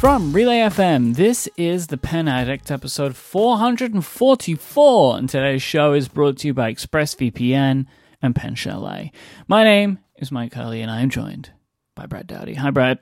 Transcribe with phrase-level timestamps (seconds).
[0.00, 6.38] From Relay FM, this is the Pen Addict episode 444, and today's show is brought
[6.38, 7.84] to you by ExpressVPN
[8.22, 9.12] and Pen Chalet.
[9.46, 11.50] My name is Myke Hurley, and I am joined
[11.94, 12.54] by Brad Dowdy.
[12.54, 12.98] Hi, Brad.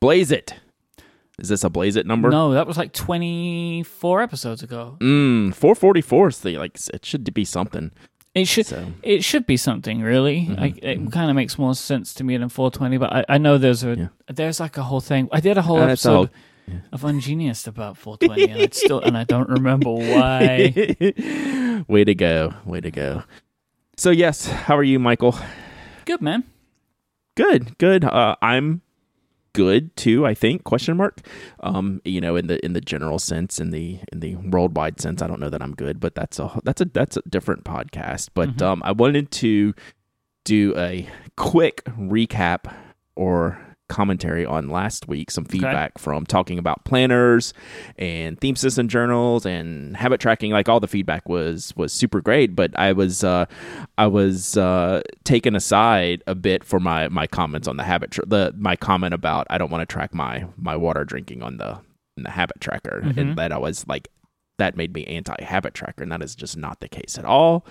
[0.00, 0.54] Blaze it.
[1.38, 2.28] Is this a blaze it number?
[2.28, 4.96] No, that was like 24 episodes ago.
[4.98, 7.92] Mm, 444 is the, like, it should be something.
[8.36, 10.48] It should So- it should be something really.
[10.58, 13.56] I, it kind of makes more sense to me than 420, but I, I know
[13.58, 14.08] there's a Yeah.
[14.28, 15.28] there's like a whole thing.
[15.32, 16.30] I did a whole Uh, episode
[16.68, 20.74] whole- of Ungeniused about 420, and it's still and I don't remember why.
[21.88, 22.52] Way to go.
[22.64, 23.22] Way to go.
[23.96, 25.34] So, yes, how are you, Michael?
[26.04, 26.44] Good man.
[27.36, 28.04] Good, good.
[28.04, 28.82] Uh, I'm
[29.56, 31.20] good too, I think, question mark.
[31.60, 35.22] Um, you know, in the in the general sense, in the in the worldwide sense,
[35.22, 38.28] I don't know that I'm good, but that's a that's a that's a different podcast.
[38.34, 39.74] But um I wanted to
[40.44, 42.72] do a quick recap
[43.16, 43.58] or
[43.88, 47.54] commentary on last week, some feedback from talking about planners
[47.98, 50.50] and theme system journals and habit tracking.
[50.50, 53.46] Like all the feedback was was super great, but I was uh,
[53.98, 58.22] I was uh, taken aside a bit for my my comments on the habit tr
[58.26, 61.78] the my comment about I don't want to track my my water drinking on the
[62.16, 64.08] in the habit tracker, and that I was like
[64.58, 67.66] that made me anti habit tracker, and that is just not the case at all.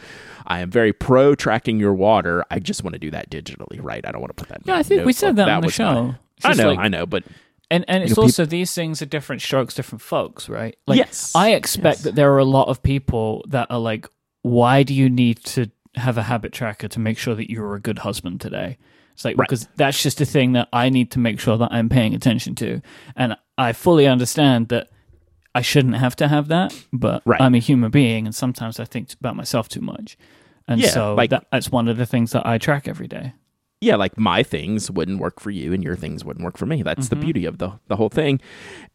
[0.45, 2.45] I am very pro tracking your water.
[2.51, 4.05] I just want to do that digitally, right?
[4.05, 4.59] I don't want to put that.
[4.59, 5.15] in Yeah, I think we notebook.
[5.15, 6.15] said that, on the was my- show.
[6.43, 7.23] I know, like- I know, but
[7.71, 10.75] And and it's You know, peop- also these things are different strokes, different folks, right?
[10.85, 11.31] Like Yes.
[11.33, 12.03] I expect Yes.
[12.03, 14.07] that there are a lot of people that are like,
[14.43, 17.79] why do you need to have a habit tracker to make sure that you're a
[17.79, 18.77] good husband today?
[19.13, 19.47] It's like Right.
[19.47, 22.53] because that's just a thing that I need to make sure that I'm paying attention
[22.55, 22.81] to.
[23.15, 24.89] And I fully understand that
[25.55, 27.41] I shouldn't have to have that, but Right.
[27.41, 30.17] I'm a human being and sometimes I think about myself too much.
[30.67, 33.33] And Yeah, so like- that, that's one of the things that I track every day.
[33.81, 36.81] yeah, like my things wouldn't work for you and your things wouldn't work for me.
[36.83, 37.19] That's Mm-hmm.
[37.19, 38.39] the beauty of the the whole thing.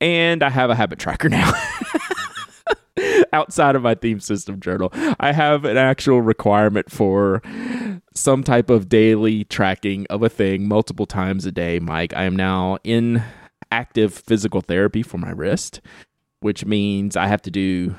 [0.00, 1.50] And I have a habit tracker now.
[3.32, 7.40] Outside of my theme system journal, I have an actual requirement for
[8.14, 12.12] some type of daily tracking of a thing multiple times a day, Myke.
[12.14, 13.22] I am now in
[13.70, 15.80] active physical therapy for my wrist,
[16.40, 17.94] which means I have to do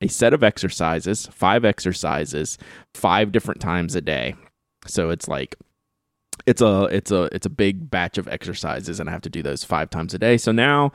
[0.00, 2.58] a set of exercises, five exercises,
[2.94, 4.34] five different times a day.
[4.86, 5.56] So it's like
[6.46, 9.42] it's a it's a it's a big batch of exercises and I have to do
[9.42, 10.36] those 5 times a day.
[10.38, 10.92] So now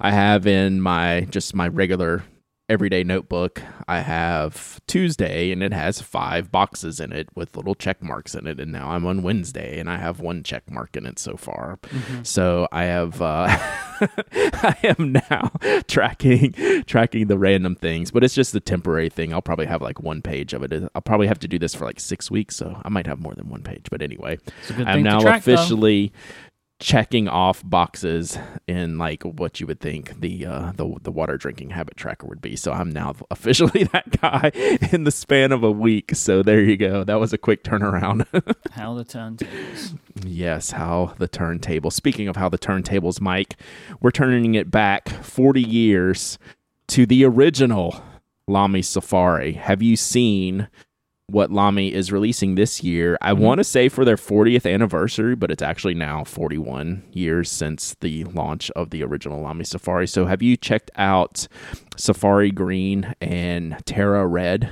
[0.00, 2.24] I have in my just my regular
[2.68, 8.02] everyday notebook, I have Tuesday and it has 5 boxes in it with little check
[8.02, 11.06] marks in it and now I'm on Wednesday and I have one check mark in
[11.06, 11.78] it so far.
[12.24, 13.46] So I have uh
[14.32, 15.50] I am now
[15.88, 16.52] tracking
[16.86, 19.32] tracking the random things, but it's just a temporary thing.
[19.32, 20.72] I'll probably have like one page of it.
[20.94, 23.34] I'll probably have to do this for like six weeks, so I might have more
[23.34, 23.86] than one page.
[23.90, 24.38] But anyway,
[24.86, 25.64] I'm now track, though.
[26.80, 31.70] Checking off boxes in like what you would think the uh, the the water drinking
[31.70, 32.54] habit tracker would be.
[32.54, 34.52] So I'm now officially that guy
[34.92, 36.14] in the span of a week.
[36.14, 37.02] So there you go.
[37.02, 38.26] That was a quick turnaround.
[38.70, 39.98] How the turntables.
[40.24, 41.90] Yes, how the turntable.
[41.90, 43.54] Speaking of how the turntables, Myke,
[44.00, 46.38] we're turning it back 40 years
[46.88, 48.02] to the original
[48.46, 49.52] Lamy Safari.
[49.52, 50.68] Have you seen
[51.30, 53.18] what Lamy is releasing this year?
[53.20, 57.94] I want to say for their 40th anniversary, but it's actually now 41 years since
[58.00, 60.06] the launch of the original Lamy Safari.
[60.06, 61.46] So have you checked out
[61.96, 64.70] Safari Green and Terra Red?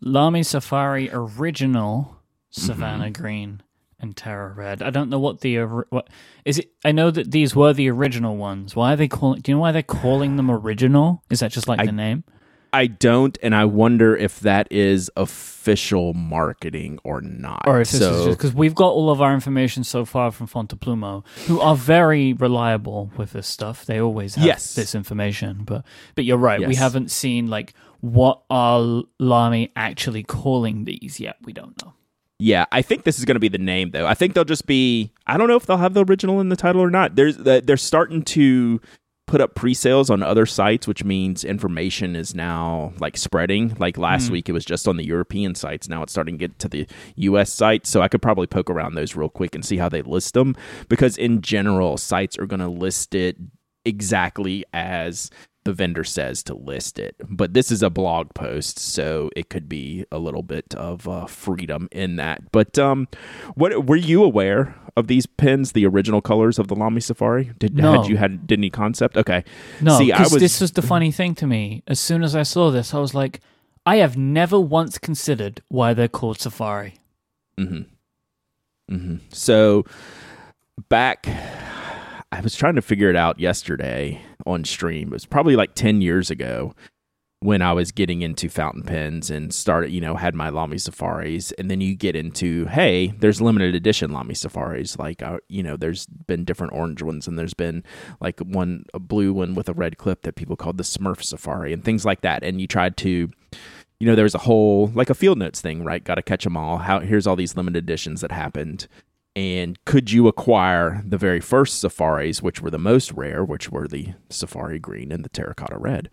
[0.00, 2.16] Lamy Safari original
[2.50, 3.22] Savannah Mm-hmm.
[3.22, 3.62] Green
[4.00, 4.82] and Terra Red.
[4.82, 6.08] I don't know what the what
[6.44, 6.72] is it.
[6.84, 8.74] I know that these were the original ones.
[8.74, 9.40] Why are they calling?
[9.42, 11.22] Do you know why they're calling them original?
[11.30, 12.24] Is that just like I- the name?
[12.72, 17.62] I don't, and I wonder if that is official marketing or not.
[17.66, 20.46] Or if this is just because we've got all of our information so far from
[20.48, 23.84] Fontoplumo, who are very reliable with this stuff.
[23.84, 24.74] They always have Yes.
[24.74, 25.84] this information, but
[26.14, 26.66] but you're right.
[26.66, 31.36] We haven't seen like what are Lamy actually calling these yet.
[31.44, 31.92] We don't know.
[32.38, 34.06] yeah, I think this is going to be the name though.
[34.06, 35.12] I think they'll just be.
[35.26, 37.14] I don't know if they'll have the original in the title or not.
[37.14, 38.80] There's uh, they're starting to
[39.26, 43.74] put up pre-sales on other sites, which means information is now like spreading.
[43.78, 44.32] Like last hmm.
[44.32, 45.88] week, it was just on the European sites.
[45.88, 46.86] Now it's starting to get to the
[47.16, 47.52] U.S.
[47.52, 47.88] sites.
[47.90, 50.56] So I could probably poke around those real quick and see how they list them.
[50.88, 53.36] Because in general, sites are going to list it
[53.84, 55.30] exactly as
[55.64, 57.16] the vendor says to list it.
[57.28, 61.26] But this is a blog post, so it could be a little bit of uh,
[61.26, 62.50] freedom in that.
[62.52, 63.08] But um,
[63.54, 67.52] what were you aware of these pins, the original colors of the Lamy Safari?
[67.58, 68.00] Did No.
[68.02, 69.16] had you had did any concept?
[69.16, 69.44] Okay,
[69.80, 71.82] No, See, I was this was the funny thing to me.
[71.86, 73.40] As soon as I saw this, I was like,
[73.86, 76.94] I have never once considered why they're called Safari.
[77.58, 78.94] Mm-hmm.
[78.94, 79.16] Mm-hmm.
[79.30, 79.84] So
[80.88, 81.26] back,
[82.32, 85.08] I was trying to figure it out yesterday on stream.
[85.08, 86.74] It was probably like 10 years ago
[87.40, 91.52] when I was getting into fountain pens and started, you know, had my Lamy Safaris.
[91.52, 94.98] And then you get into, hey, there's limited edition Lamy Safaris.
[94.98, 97.84] Like, uh, you know, there's been different orange ones and there's been
[98.18, 101.74] like one, a blue one with a red clip that people called the Smurf Safari
[101.74, 102.42] and things like that.
[102.42, 103.28] And you tried to,
[104.00, 106.02] you know, there was a whole, like a field notes thing, right?
[106.02, 106.78] Got to catch them all.
[106.78, 108.88] How, here's all these limited editions that happened.
[109.34, 113.88] And could you acquire the very first safaris, which were the most rare, which were
[113.88, 116.10] the safari green and the terracotta red?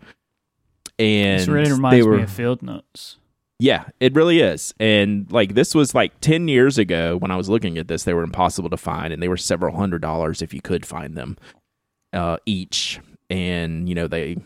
[0.98, 3.16] and This really reminds were, me of Field Notes.
[3.58, 4.74] yeah, it really is.
[4.80, 8.14] And like this was like 10 years ago when I was looking at this, they
[8.14, 11.36] were impossible to find and they were several hundred dollars if you could find them
[12.12, 13.00] uh, each.
[13.28, 14.36] And, you know, they,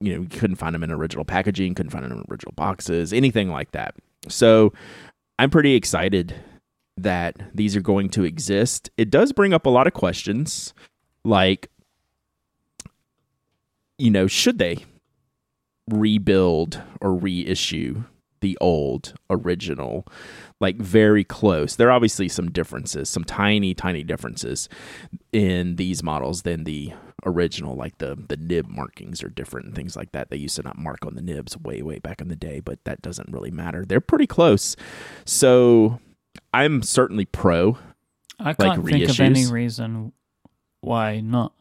[0.00, 3.48] you know, couldn't find them in original packaging, couldn't find them in original boxes, anything
[3.48, 3.94] like that.
[4.28, 4.72] So
[5.38, 6.34] I'm pretty excited
[6.96, 8.90] that these are going to exist.
[8.96, 10.74] It does bring up a lot of questions
[11.24, 11.70] like,
[13.98, 14.84] you know, should they
[15.88, 18.04] rebuild or reissue
[18.40, 20.06] the old original?
[20.60, 21.76] Like very close.
[21.76, 24.68] There are obviously some differences some tiny tiny differences
[25.32, 26.92] in these models than the
[27.26, 30.30] original like the the nib markings are different and things like that.
[30.30, 32.84] They used to not mark on the nibs way way back in the day but
[32.84, 33.84] that doesn't really matter.
[33.84, 34.76] They're pretty close.
[35.24, 36.00] So
[36.54, 37.76] i'm certainly pro
[38.40, 40.12] I can't think of any reason
[40.80, 41.52] why not.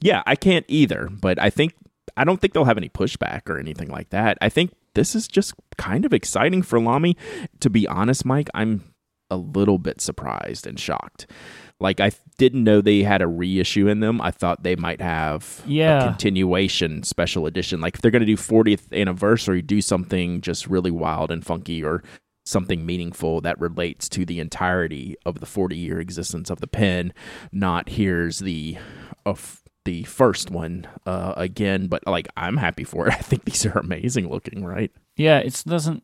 [0.00, 1.74] Yeah, I can't either, but I think
[2.16, 4.36] I don't think they'll have any pushback or anything like that.
[4.40, 7.16] I think this is just kind of exciting for Lamy.
[7.60, 8.82] To be honest, Myke, I'm
[9.30, 11.30] a little bit surprised and shocked.
[11.78, 14.20] Like I didn't know they had a reissue in them.
[14.20, 16.00] I thought they might have Yeah.
[16.02, 17.80] a continuation special edition.
[17.80, 21.82] Like if they're going to do 40th anniversary, do something just really wild and funky
[21.84, 22.02] or
[22.46, 27.12] something meaningful that relates to the entirety of the 40 year existence of the pen.
[27.52, 28.78] Not here's the
[29.26, 33.12] of the first one uh, again, but like I'm happy for it.
[33.18, 34.90] I think these are amazing looking, right?
[35.16, 36.02] Yeah, it doesn't.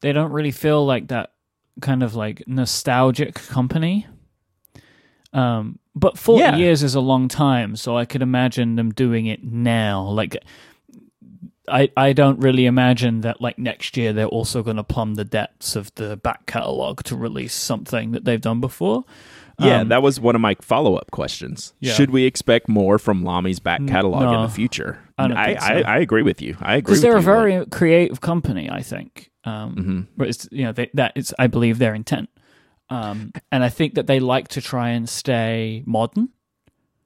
[0.00, 1.32] They don't really feel like that
[1.80, 4.06] kind of like nostalgic company.
[5.32, 6.56] Um, but forty Yeah.
[6.56, 10.02] years is a long time, so I could imagine them doing it now.
[10.08, 10.36] Like,
[11.68, 15.24] I I don't really imagine that like next year they're also going to plumb the
[15.24, 19.04] depths of the back catalog to release something that they've done before.
[19.60, 21.74] Yeah, Um, that was one of my follow up questions.
[21.78, 21.92] Yeah.
[21.92, 24.98] Should we expect more from Lamy's back catalog in the future?
[25.16, 25.66] I I, so.
[25.66, 26.56] I, I agree with you.
[26.60, 29.30] I agree because they're a very creative company, I think.
[29.44, 30.06] Um, Mhm.
[30.16, 32.28] but it's you know they, that it's I believe their intent,
[32.90, 36.30] um, and I think that they like to try and stay modern.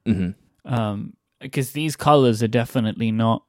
[0.07, 0.33] Mhm.
[0.65, 3.43] Um, because these colors are definitely not.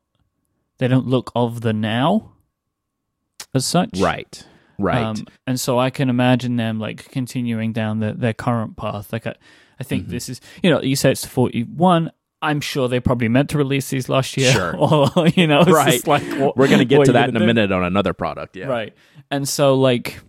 [0.81, 2.33] They don't look of the now,
[3.55, 3.91] as such.
[3.99, 4.45] Right.
[4.79, 5.03] Right.
[5.05, 9.13] Um, and so I can imagine them like continuing down the, their current path.
[9.13, 9.35] Like I,
[9.79, 10.11] I think Mm-hmm.
[10.13, 12.11] this is, you know, you said it's forty one.
[12.43, 14.51] I'm sure they probably meant to release these last year.
[14.53, 14.75] Sure.
[14.79, 15.93] or you know, it's Right.
[15.93, 17.45] just like what- We're going to get to that in a do?
[17.47, 18.57] minute on another product.
[18.57, 18.67] Yeah.
[18.67, 18.95] Right.
[19.31, 20.21] And so like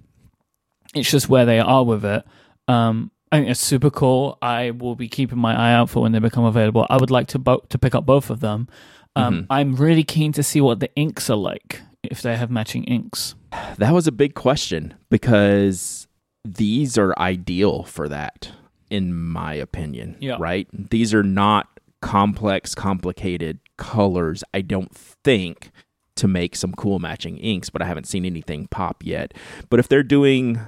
[0.93, 2.25] it's just where they are with it.
[2.67, 4.37] Um I think it's super cool.
[4.41, 6.85] I will be keeping my eye out for when they become available.
[6.89, 8.67] I would like to bo- to pick up both of them.
[9.15, 9.51] Um, Mm-hmm.
[9.51, 13.35] I'm really keen to see what the inks are like if they have matching inks.
[13.77, 16.07] That was a big question because
[16.45, 18.49] these are ideal for that,
[18.89, 20.15] in my opinion.
[20.19, 20.37] Yeah.
[20.39, 20.67] Right?
[20.89, 21.67] These are not
[22.01, 25.71] complex, complicated colors, I don't think,
[26.15, 29.33] to make some cool matching inks, but I haven't seen anything pop yet.
[29.69, 30.59] But if they're doing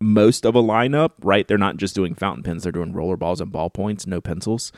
[0.00, 1.46] most of a lineup, right?
[1.48, 4.70] They're not just doing fountain pens, they're doing roller balls and ballpoints, no pencils.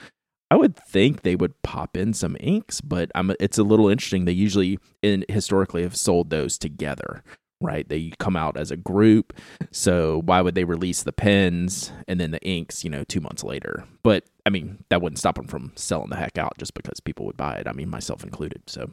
[0.51, 4.25] I would think they would pop in some inks, but I'm, it's a little interesting.
[4.25, 7.25] They usually, in historically, have sold those together,
[7.61, 7.89] right?
[7.89, 9.33] They come out as a group.
[9.73, 13.43] So why would they release the pens and then the inks, you know, two months
[13.43, 13.85] later?
[14.05, 17.27] But I mean, that wouldn't stop them from selling the heck out just because people
[17.27, 17.67] would buy it.
[17.67, 18.63] I mean, myself included.
[18.69, 18.93] So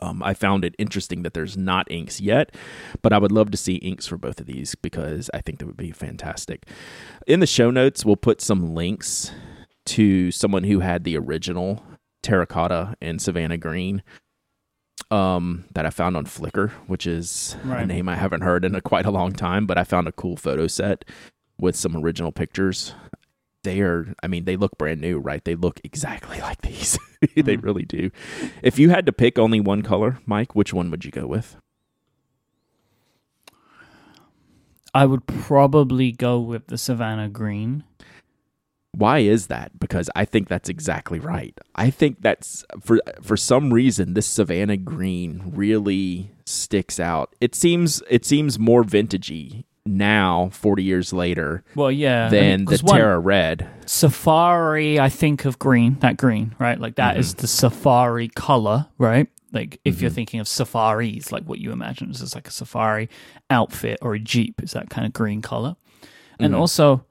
[0.00, 2.54] um, I found it interesting that there's not inks yet,
[3.02, 5.66] but I would love to see inks for both of these because I think that
[5.66, 6.66] would be fantastic.
[7.26, 9.30] In the show notes, we'll put some links
[9.86, 11.82] to someone who had the original
[12.22, 14.02] terracotta and savannah green
[15.10, 18.80] um, that I found on Flickr, which is a name I haven't heard in a,
[18.92, 21.04] quite a long time, but I found a cool photo set
[21.60, 22.94] with some original pictures.
[23.62, 25.44] They are, I mean, they look brand new, right?
[25.44, 26.98] They look exactly like these.
[27.34, 27.62] they Mhm.
[27.62, 28.10] really do.
[28.62, 31.56] If you had to pick only one color, Myke, which one would you go with?
[34.94, 37.82] I would probably go with the Savannah Green.
[38.96, 39.78] Why is that?
[39.78, 41.56] Because I think that's exactly right.
[41.74, 47.34] I think that's for for some reason this Savannah green really sticks out.
[47.40, 52.26] It seems it seems more vintagey now, 40 years later, Well, yeah.
[52.26, 53.68] I than mean, the one- Terra Red.
[53.84, 56.80] Safari, I think of green, that green, right?
[56.80, 59.26] Like that is the Safari color, right?
[59.52, 63.08] Like if you're thinking of safaris, like what you imagine is just like a safari
[63.50, 65.76] outfit or a jeep is that kind of green color.
[66.40, 66.58] And Mhm.
[66.58, 67.04] also,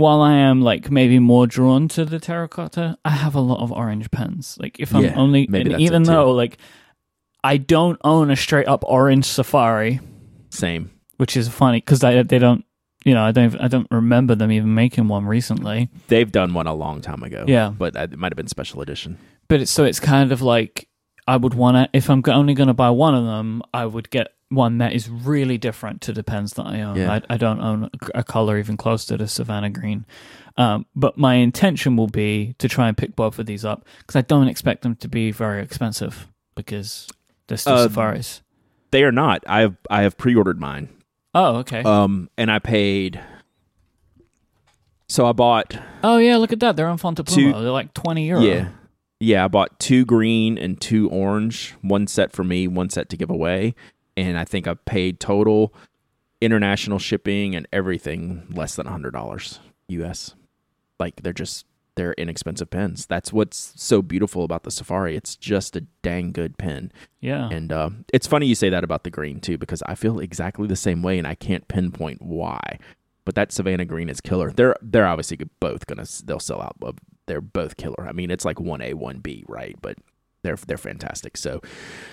[0.00, 3.70] while I am like maybe more drawn to the terracotta, I have a lot of
[3.70, 4.56] orange pens.
[4.60, 6.58] Like if I'm Yeah, only, maybe and that's even though like
[7.44, 10.00] I don't own a straight up orange safari,
[10.50, 10.90] Same.
[11.18, 12.64] which is funny because they they don't,
[13.04, 15.88] you know, I don't I don't remember them even making one recently.
[16.08, 17.44] They've done one a long time ago.
[17.46, 17.70] Yeah.
[17.70, 19.16] But it might have been special edition.
[19.48, 20.88] but it's so it's kind of like
[21.26, 24.10] I would want to if I'm only going to buy one of them, I would
[24.10, 26.96] get one that is really different to the pens that I own.
[26.96, 27.12] Yeah.
[27.12, 30.04] I, I don't own a- color even close to the Savannah Green,
[30.56, 34.16] um, but my intention will be to try and pick both of these up because
[34.16, 36.26] I don't expect them to be very expensive
[36.56, 37.08] because
[37.46, 38.42] they're still Uh, safaris.
[38.90, 39.44] They are not.
[39.46, 40.88] I have I have pre-ordered mine.
[41.32, 41.82] Oh, okay.
[41.84, 43.20] Um, and I paid.
[45.08, 46.76] So I bought oh yeah, look at that.
[46.76, 47.34] They're on Fontoplumo.
[47.34, 48.40] two- They're like twenty euro.
[48.42, 48.68] yeah,
[49.18, 49.44] yeah.
[49.44, 51.74] I bought two green and two orange.
[51.82, 53.74] One set for me, one set to give away,
[54.28, 55.74] and I think I paid total
[56.40, 60.34] international shipping and everything less than hundred dollars US.
[60.98, 63.06] Like they're just they're inexpensive pens.
[63.06, 65.16] That's what's so beautiful about the Safari.
[65.16, 66.92] It's just a dang good pen.
[67.20, 67.48] yeah.
[67.50, 70.66] And uh, it's funny you say that about the green too, because I feel exactly
[70.66, 72.78] the same way, and I can't pinpoint why.
[73.24, 74.50] But that Savannah green is killer.
[74.50, 76.76] They're they're obviously both gonna they'll sell out.
[77.26, 78.06] They're both killer.
[78.08, 79.76] I mean, it's like one A, one B, right?
[79.80, 79.98] But
[80.42, 81.36] they're they're fantastic.
[81.36, 81.60] So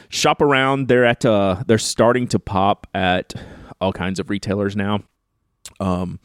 [0.09, 0.87] shop around.
[0.87, 3.33] They're at uh they're starting to pop at
[3.81, 5.01] all kinds of retailers now.
[5.79, 6.19] Um,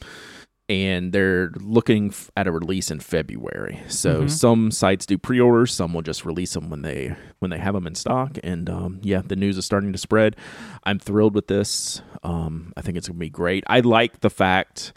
[0.69, 3.81] and they're looking f- at a release in February.
[3.89, 4.31] So Mhm.
[4.31, 7.87] some sites do pre-orders, some will just release them when they when they have them
[7.87, 8.39] in stock.
[8.43, 10.37] And um, yeah, the news is starting to spread.
[10.85, 12.01] I'm thrilled with this.
[12.23, 13.65] Um, I think it's gonna be great.
[13.67, 14.97] I like the fact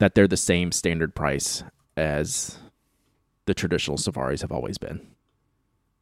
[0.00, 1.62] that they're the same standard price
[1.96, 2.58] as
[3.46, 5.06] the traditional safaris have always been.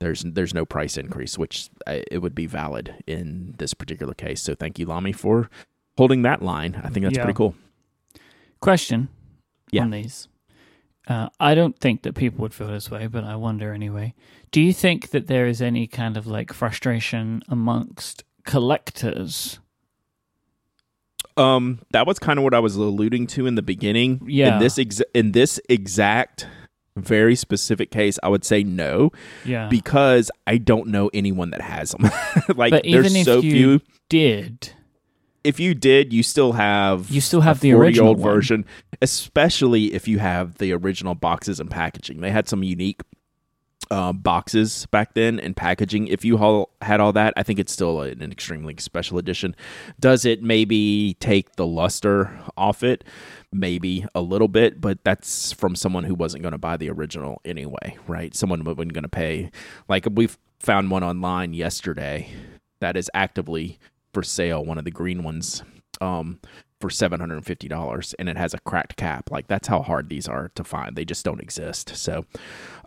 [0.01, 4.41] There's there's no price increase, which uh, it would be valid in this particular case.
[4.43, 5.51] So thank you, Lamy, for
[5.99, 6.81] holding that line.
[6.83, 7.25] I think that's Yeah.
[7.25, 7.55] pretty cool.
[8.61, 9.09] Question
[9.71, 9.83] Yeah.
[9.83, 10.29] on these.
[11.07, 14.15] Uh, I don't think that people would feel this way, but I wonder anyway.
[14.53, 19.59] Do you think that there is any kind of like frustration amongst collectors?
[21.37, 24.21] Um, that was kind of what I was alluding to in the beginning.
[24.27, 24.55] Yeah.
[24.55, 26.47] In this ex- in this exact
[27.01, 29.11] very specific case, I would say no
[29.45, 29.69] Yeah.
[29.69, 32.11] because I don't know anyone that has them.
[32.57, 33.81] like but even there's if so you few.
[34.09, 34.73] did,
[35.43, 38.65] If you did, you still have you still have the original old version,
[39.03, 42.21] especially if you have the original boxes and packaging.
[42.21, 43.01] They had some unique
[43.91, 46.07] uh, boxes back then and packaging.
[46.09, 49.57] If you all had all that, I think it's still an extremely special edition.
[49.99, 53.03] Does it maybe take the luster off it?
[53.53, 57.41] Maybe a little bit, but that's from someone who wasn't going to buy the original
[57.45, 58.35] anyway, right?
[58.35, 59.51] Someone who wasn't going to pay.
[59.89, 60.29] Like we
[60.61, 62.31] found one online yesterday
[62.81, 63.79] that is actively
[64.13, 65.63] for sale, one of the green ones.
[66.01, 66.41] Um,
[66.81, 69.31] for seven hundred and fifty dollars, and it has a cracked cap.
[69.31, 70.97] Like that's how hard these are to find.
[70.97, 71.95] They just don't exist.
[71.95, 72.25] So,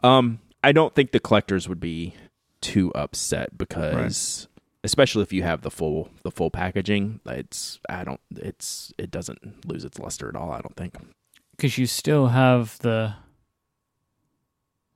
[0.01, 2.15] um, I don't think the collectors would be
[2.59, 4.47] too upset because,
[4.83, 9.65] especially if you have the full the full packaging, it's I don't it's it doesn't
[9.65, 10.51] lose its luster at all.
[10.51, 10.95] I don't think.
[11.55, 13.15] because you still have the.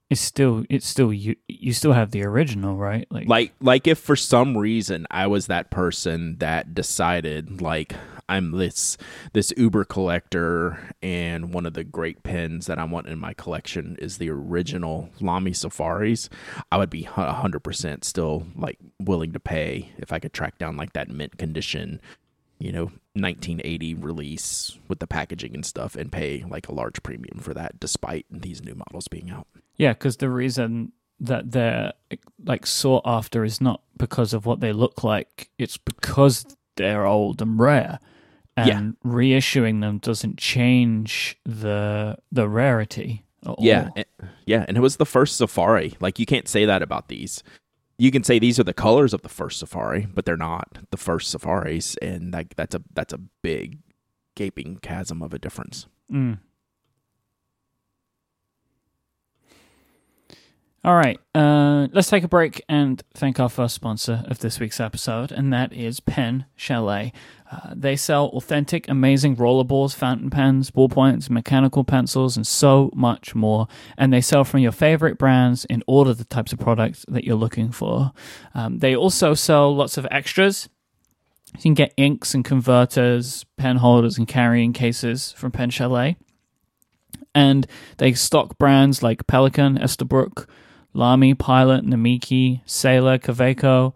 [0.09, 3.99] It's still it's still you you still have the original right like like like if
[3.99, 7.93] for some reason I was that person that decided like
[8.29, 8.97] I'm this
[9.33, 13.95] this Uber collector and one of the great pens that I want in my collection
[13.99, 16.29] is the original Lamy Safaris,
[16.71, 20.75] I would be hu- 100% still like willing to pay if I could track down
[20.75, 22.01] like that mint condition,
[22.59, 27.39] you know, 1980 release with the packaging and stuff and pay like a large premium
[27.39, 29.47] for that despite these new models being out.
[29.77, 31.93] Yeah, because the reason that they're
[32.43, 37.41] like sought after is not because of what they look like; it's because they're old
[37.41, 37.99] and rare.
[38.57, 39.09] And Yeah.
[39.11, 43.23] reissuing them doesn't change the the rarity.
[43.45, 44.03] At Yeah, all.
[44.45, 45.95] yeah, and it was the first Safari.
[46.01, 47.43] Like you can't say that about these.
[47.99, 50.97] You can say these are the colors of the first Safari, but they're not the
[50.97, 53.77] first Safaris, and like that's a that's a big
[54.35, 55.87] gaping chasm of a difference.
[56.11, 56.39] Mm.
[60.87, 64.79] All right, uh, let's take a break and thank our first sponsor of this week's
[64.79, 67.11] episode, and that is Pen Chalet.
[67.51, 73.67] Uh, they sell authentic, amazing rollerballs, fountain pens, ballpoints, mechanical pencils, and so much more.
[73.97, 77.25] And they sell from your favorite brands in all of the types of products that
[77.25, 78.13] you're looking for.
[78.55, 80.69] Um, they also sell lots of extras
[81.55, 86.15] You can get inks and converters, pen holders, and carrying cases from Pen Chalet.
[87.35, 87.67] And
[87.97, 90.47] they stock brands like Pelikan, Esterbrook,
[90.97, 93.93] Lamy, Pilot, Namiki, Sailor, Kaweco,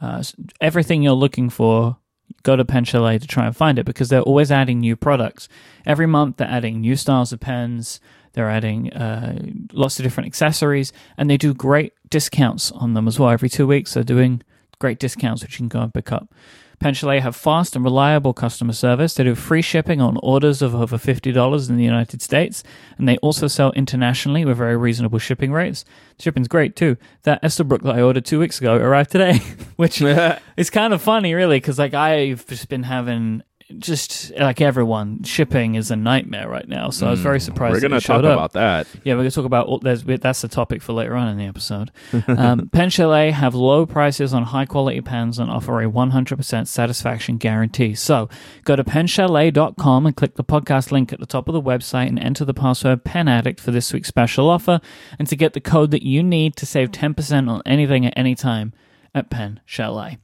[0.00, 0.22] uh,
[0.60, 1.98] everything you're looking for.
[2.42, 5.48] Go to Pen Chalet to try and find it because they're always adding new products.
[5.84, 8.00] Every month they're adding new styles of pens,
[8.32, 9.38] they're adding uh,
[9.72, 13.30] lots of different accessories, and they do great discounts on them as well.
[13.30, 14.42] Every two weeks they're doing
[14.78, 16.32] great discounts which you can go and pick up.
[16.78, 19.14] Pen Chalet have fast and reliable customer service.
[19.14, 22.62] They do free shipping on orders of over $50 in the United States,
[22.96, 25.84] and they also sell internationally with very reasonable shipping rates.
[26.20, 26.96] Shipping's great too.
[27.24, 29.38] That Esterbrook that I ordered two weeks ago arrived today,
[29.76, 30.00] which
[30.56, 33.42] is kind of funny, really, because like I've just been having
[33.76, 36.88] just like everyone, shipping is a nightmare right now.
[36.88, 37.72] So I was very surprised.
[37.72, 38.32] Mm, We're gonna talk up.
[38.32, 38.86] about that.
[39.04, 41.36] Yeah, we're going to talk about all, there's, that's the topic for later on in
[41.36, 41.90] the episode.
[42.28, 47.36] Um, Pen Chalet have low prices on high quality pens and offer a 100% satisfaction
[47.36, 47.94] guarantee.
[47.94, 48.28] So
[48.64, 52.18] go to penchalet.com and click the podcast link at the top of the website and
[52.18, 54.80] enter the password Pen Addict for this week's special offer
[55.18, 58.34] and to get the code that you need to save 10% on anything at any
[58.34, 58.72] time
[59.14, 60.18] at Pen Chalet.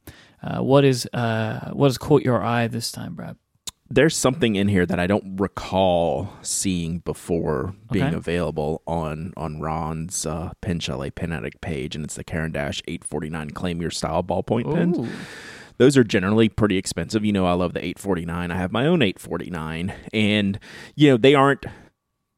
[0.45, 3.35] Uh, what is uh, what has caught your eye this time, Brad?
[3.89, 8.15] There's something in here that I don't recall seeing before being Okay.
[8.15, 12.81] available on on Ron's uh, Pen Chalet Pen Addict page, and it's the Caran d'Ache
[12.87, 14.97] 849 Claim Your Style ballpoint pens.
[15.77, 17.25] Those are generally pretty expensive.
[17.25, 18.49] You know, I love the 849.
[18.51, 20.57] I have my own 849 and
[20.95, 21.65] you know, they aren't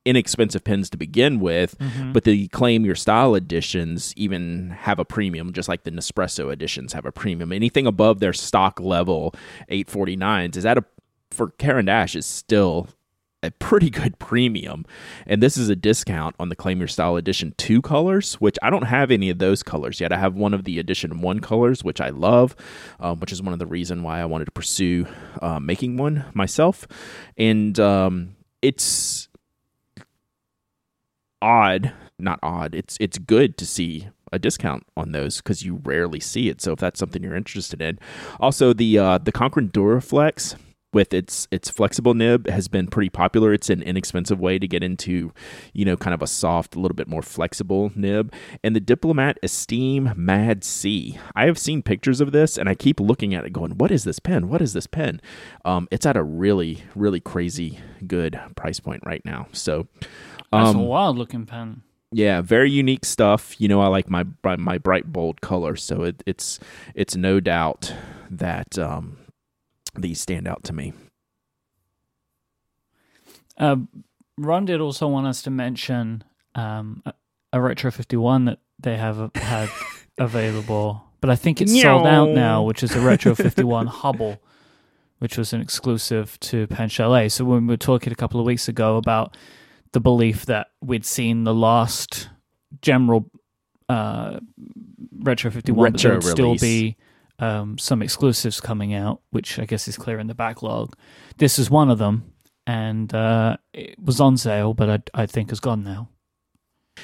[0.08, 1.76] inexpensive pens to begin with,
[2.14, 6.94] but the claim your style editions even have a premium just like the Nespresso editions
[6.94, 7.52] have a premium.
[7.52, 9.34] Anything above their stock level
[9.70, 10.86] 849s is at a
[11.32, 12.88] for Caran d'Ache is still
[13.44, 14.86] a pretty good premium.
[15.26, 18.70] And this is a discount on the Claim Your Style Edition 2 colors, which I
[18.70, 20.12] don't have any of those colors yet.
[20.12, 22.56] I have one of the Edition 1 colors, which I love,
[23.00, 25.06] um, which is one of the reason why I wanted to pursue
[25.42, 26.88] uh, making one myself.
[27.38, 29.27] And um, it's
[31.42, 32.76] odd, not odd.
[32.76, 36.62] It's it's good to see a discount on those because you rarely see it.
[36.62, 38.00] So if that's something you're interested in,
[38.40, 40.56] also the uh, the Conklin Duraflex
[40.94, 43.54] with its its flexible nib has been pretty popular.
[43.54, 45.34] It's an inexpensive way to get into,
[45.74, 48.34] you know, kind of a soft, a little bit more flexible nib.
[48.64, 51.18] And the Diplomat Esteem Mad C.
[51.36, 54.06] I have seen pictures of this, and I keep looking at it, going, "What is
[54.06, 54.48] this pen?
[54.50, 55.22] What is this pen?"
[55.66, 59.48] Um, it's at a really, really crazy good price point right now.
[59.52, 59.88] So.
[60.52, 61.82] That's Um, a wild looking pen.
[62.14, 63.60] yeah, very unique stuff.
[63.60, 66.58] You know, I like my my my bright bold color, so it, it's
[66.96, 67.94] it's no doubt
[68.32, 69.18] that um,
[70.02, 70.94] these stand out to me.
[73.58, 73.78] Uh,
[74.38, 76.24] Ron did also want us to mention
[76.56, 77.14] um, a,
[77.54, 79.70] a Retro 51 that they have had
[80.18, 84.40] available, but I think it's sold out now, which is a Retro 51 Hubble,
[85.20, 87.30] which was an exclusive to Pen Chalet.
[87.30, 89.36] So when we were talking a couple of weeks ago about
[89.94, 92.30] the belief that we'd seen the last
[92.82, 93.32] general
[93.90, 94.40] uh,
[95.20, 96.98] Retro 51, but there Retro would still be
[97.40, 100.96] um, some exclusives coming out, which I guess is clear in the backlog.
[101.38, 102.32] This is one of them,
[102.66, 106.10] and uh, it was on sale, but I, I think has gone now.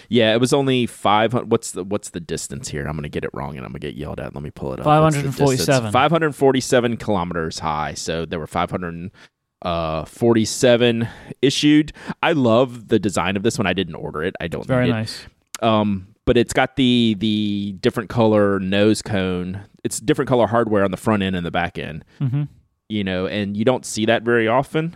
[0.09, 1.51] Yeah, it was only five hundred.
[1.51, 2.87] What's the what's the distance here?
[2.87, 4.33] I'm gonna get it wrong, and I'm gonna get yelled at.
[4.33, 4.87] Let me pull it up.
[4.87, 5.65] What's the distance?
[5.65, 5.91] 547.
[5.91, 7.93] 547 kilometers high.
[7.93, 11.07] So there were 547
[11.41, 11.93] issued.
[12.21, 13.67] I love the design of this one.
[13.67, 14.35] I didn't order it.
[14.41, 14.93] I don't Very need it.
[14.93, 15.25] nice.
[15.61, 19.61] um but it's got the the different color nose cone.
[19.83, 22.05] It's different color hardware on the front end and the back end.
[22.19, 22.43] Hmm
[22.89, 24.95] you know and you don't see that very often.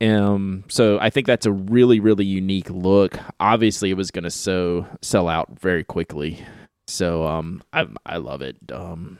[0.00, 3.18] Um so i think that's a really really unique look.
[3.40, 6.44] Obviously it was going to so sell out very quickly.
[6.86, 8.56] So um i i love it.
[8.72, 9.18] Um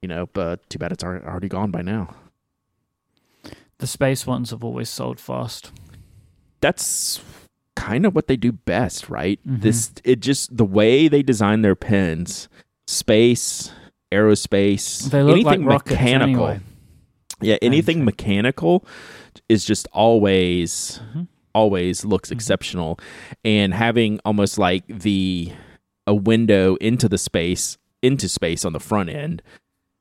[0.00, 2.14] you know but too bad it's already gone by now.
[3.78, 5.72] The space ones have always sold fast.
[6.60, 7.20] that's
[7.76, 9.40] kind of what they do best, right?
[9.46, 9.60] Mhm.
[9.62, 12.48] This it just the way they design their pens,
[12.86, 13.70] space,
[14.12, 16.46] aerospace, anything like mechanical.
[16.48, 16.60] anyway.
[17.40, 18.04] Yeah, anything Okay.
[18.04, 18.84] mechanical
[19.48, 21.26] is just always Mhm.
[21.54, 22.32] always looks Mhm.
[22.32, 22.98] exceptional
[23.44, 25.52] and having almost like the
[26.06, 29.40] a window into the space into space on the front end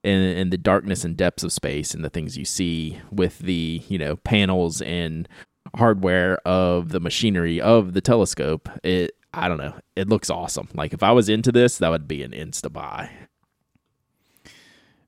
[0.04, 3.82] and, and the darkness and depths of space and the things you see with the
[3.88, 5.28] you know panels and
[5.76, 10.94] hardware of the machinery of the telescope it i don't know it looks awesome like
[10.94, 13.10] if i was into this that would be an insta buy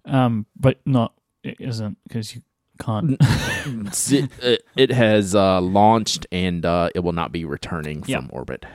[0.05, 2.41] Um, but not it isn't because you
[2.79, 3.17] can't.
[3.21, 8.17] it, it- it has uh, launched and uh, it will not be returning Yeah.
[8.17, 8.65] from orbit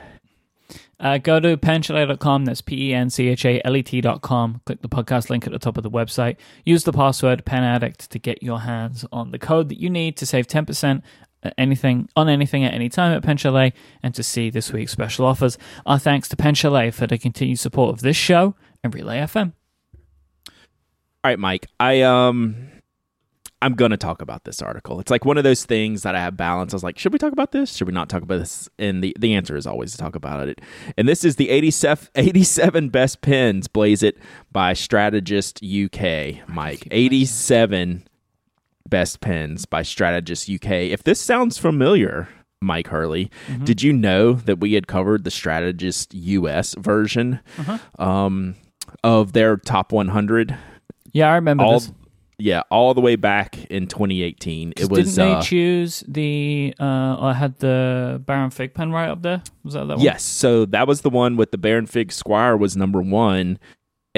[0.99, 2.45] Uh, go to penchalet.com.
[2.45, 4.61] That's P E N C H A L E T.com.
[4.65, 6.35] Click the podcast link at the top of the website.
[6.65, 10.25] Use the password PenAddict to get your hands on the code that you need to
[10.25, 11.03] save 10% at
[11.57, 13.73] anything on anything at any time at Pen Chalet
[14.03, 15.57] and to see this week's special offers.
[15.85, 19.53] Our thanks to Pen Chalet for the continued support of this show and Relay FM.
[21.21, 21.65] All right, Myke.
[21.79, 22.69] I um
[23.61, 24.99] I'm gonna talk about this article.
[25.01, 26.73] It's like one of those things that I have balance.
[26.73, 27.75] I was like, should we talk about this?
[27.75, 28.69] Should we not talk about this?
[28.79, 30.61] And the, the answer is always to talk about it.
[30.97, 34.17] And this is the 87, 87 best pins, Blaze It
[34.51, 36.87] by Strategist UK, Myke.
[36.89, 38.07] 87
[38.89, 40.71] best pins by Strategist UK.
[40.91, 42.27] If this sounds familiar,
[42.63, 43.65] Myke Hurley, Mm-hmm.
[43.65, 47.77] did you know that we had covered the Strategist US version Uh-huh.
[48.03, 48.55] um,
[49.03, 50.57] of their top 100?
[51.13, 51.91] Yeah, I remember all this.
[52.37, 56.73] yeah all the way back in 2018 it was Didn't they uh, choose the?
[56.79, 59.41] Uh, I had the Baron Fig pen right up there.
[59.63, 60.03] Was that that one?
[60.05, 63.57] yes so that was the one with the baron fig squire was number one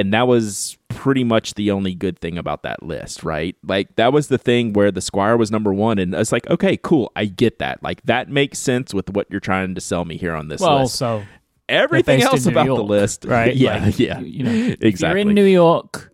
[0.01, 4.11] and that was pretty much the only good thing about that list right like that
[4.11, 7.25] was the thing where the squire was number one and it's like okay cool i
[7.25, 10.47] get that like that makes sense with what you're trying to sell me here on
[10.49, 11.23] this Well, list so
[11.69, 13.55] everything else about the list right?
[13.55, 16.10] yeah Like, yeah You know, exactly you're in New York.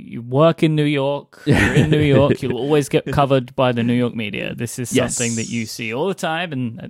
[0.00, 3.82] You work in New York, you're in New York, you'll always get covered by the
[3.82, 4.54] New York media.
[4.54, 5.16] This is Yes.
[5.16, 6.88] something that you see all the time, and uh,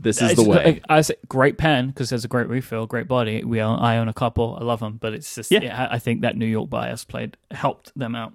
[0.00, 3.08] this is the way I, I say great pen because there's a great refill, great
[3.08, 3.44] body.
[3.44, 5.60] We own, I own a couple, I love them, but it's just Yeah.
[5.62, 5.88] yeah.
[5.90, 8.34] I think that New York bias played helped them out.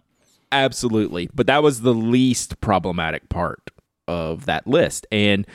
[0.51, 1.29] Absolutely.
[1.33, 3.71] But that was the least problematic part
[4.07, 5.07] of that list.
[5.11, 5.47] And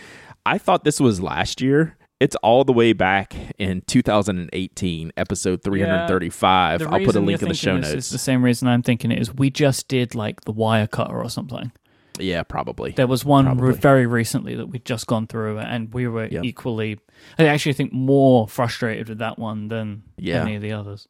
[0.47, 1.97] I thought this was last year.
[2.21, 6.81] It's all the way back in 2018, episode 335.
[6.81, 7.91] The I'll put a link in the show notes.
[7.91, 9.33] It's the same reason I'm thinking it is.
[9.33, 11.71] We just did like the wire cutter or something.
[12.19, 12.91] yeah, probably.
[12.91, 16.43] There was one re- very recently that we'd just gone through, and we were Yep.
[16.45, 16.99] equally,
[17.39, 20.43] I actually think, more frustrated with that one than Yeah.
[20.43, 21.07] any of the others.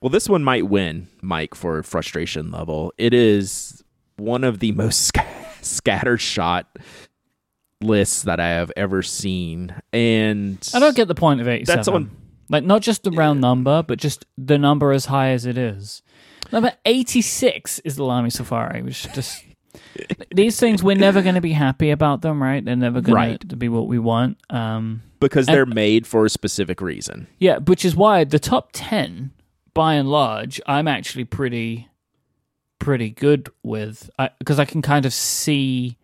[0.00, 2.92] Well, this one might win, Myke, for frustration level.
[2.98, 3.84] It is
[4.16, 5.18] one of the most sc-
[5.62, 6.64] scattershot
[7.80, 9.74] lists that I have ever seen.
[9.92, 11.76] And I don't get the point of 87.
[11.76, 12.10] That's on-
[12.48, 16.02] Like, not just the round number, but just the number as high as it is.
[16.52, 19.44] Number 86 is the Lamy Safari, which just.
[20.34, 22.64] These things, we're never going to be happy about them, right?
[22.64, 23.48] They're never going Right.
[23.48, 24.38] to be what we want.
[24.50, 27.28] Um, because And- they're made for a specific reason.
[27.38, 29.30] Yeah, which is why the top 10
[29.72, 31.88] by and large I'm actually pretty
[32.80, 35.96] pretty good with because I, can kind of see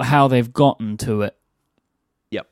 [0.00, 1.36] how they've gotten to it.
[2.30, 2.48] Yep.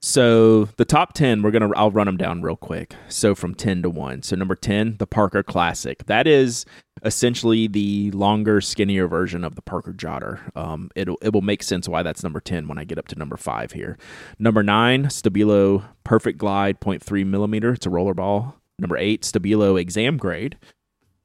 [0.00, 2.94] So the top 10, we're going to, I'll run them down real quick.
[3.08, 4.22] So from 10 to 1.
[4.22, 6.04] So number 10, the Parker Classic.
[6.06, 6.66] That is
[7.04, 10.54] essentially the longer, skinnier version of the Parker Jotter.
[10.56, 13.18] Um, it'll, it will make sense why that's number 10 when I get up to
[13.18, 13.98] number 5 here.
[14.38, 17.72] Number 9, Stabilo Perfect Glide 0.3 millimeter.
[17.72, 18.56] It's a roller ball.
[18.78, 20.56] Number 8, Stabilo Exam Grade.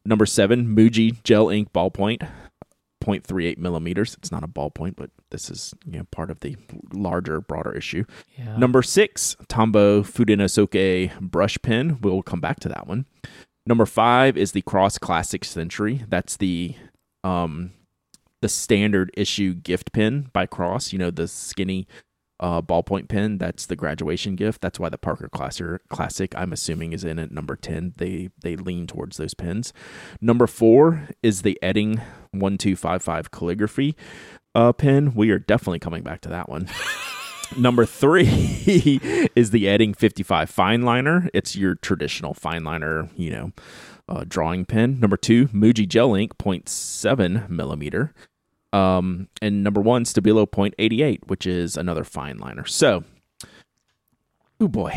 [0.05, 2.27] Number 7, Muji Gel Ink Ballpoint.
[3.03, 4.15] 0.38 millimeters.
[4.15, 6.55] It's not a ballpoint, but this is you know part of the
[6.93, 8.03] larger, broader issue.
[8.37, 8.57] Yeah.
[8.57, 11.99] Number six, Tombow Fudenosuke brush pen.
[12.01, 13.05] We'll come back to that one.
[13.65, 16.03] Number five is the Cross Classic Century.
[16.07, 16.75] That's the
[17.23, 17.71] um
[18.41, 20.93] the standard issue gift pen by Cross.
[20.93, 21.87] You know the skinny
[22.39, 23.37] uh, ballpoint pen.
[23.37, 24.61] That's the graduation gift.
[24.61, 27.93] That's why the Parker Classic Classic I'm assuming is in at number ten.
[27.97, 29.73] They they lean towards those pens.
[30.21, 33.95] Number four is the Edding one two five five calligraphy
[34.55, 35.13] uh, pen.
[35.13, 36.67] We are definitely coming back to that one.
[37.55, 38.99] Number three
[39.35, 41.29] is the Edding 55 fine liner.
[41.33, 43.51] It's your traditional fine liner, you know,
[44.09, 44.99] uh, drawing pen.
[44.99, 48.13] Number two, Muji Gel Ink 0.7 millimeter.
[48.77, 52.65] Um, and number one, Stabilo 0.88, which is another fine liner.
[52.65, 53.03] So,
[54.59, 54.91] oh boy,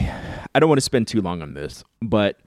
[0.55, 2.41] I don't want to spend too long on this, but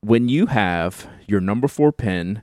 [0.00, 2.42] when you have your number four pen,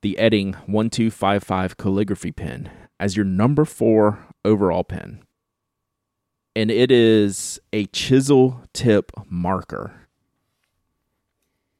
[0.00, 5.22] the Edding 1255 calligraphy pen, as your number four overall pen,
[6.56, 10.01] and it is a chisel tip marker.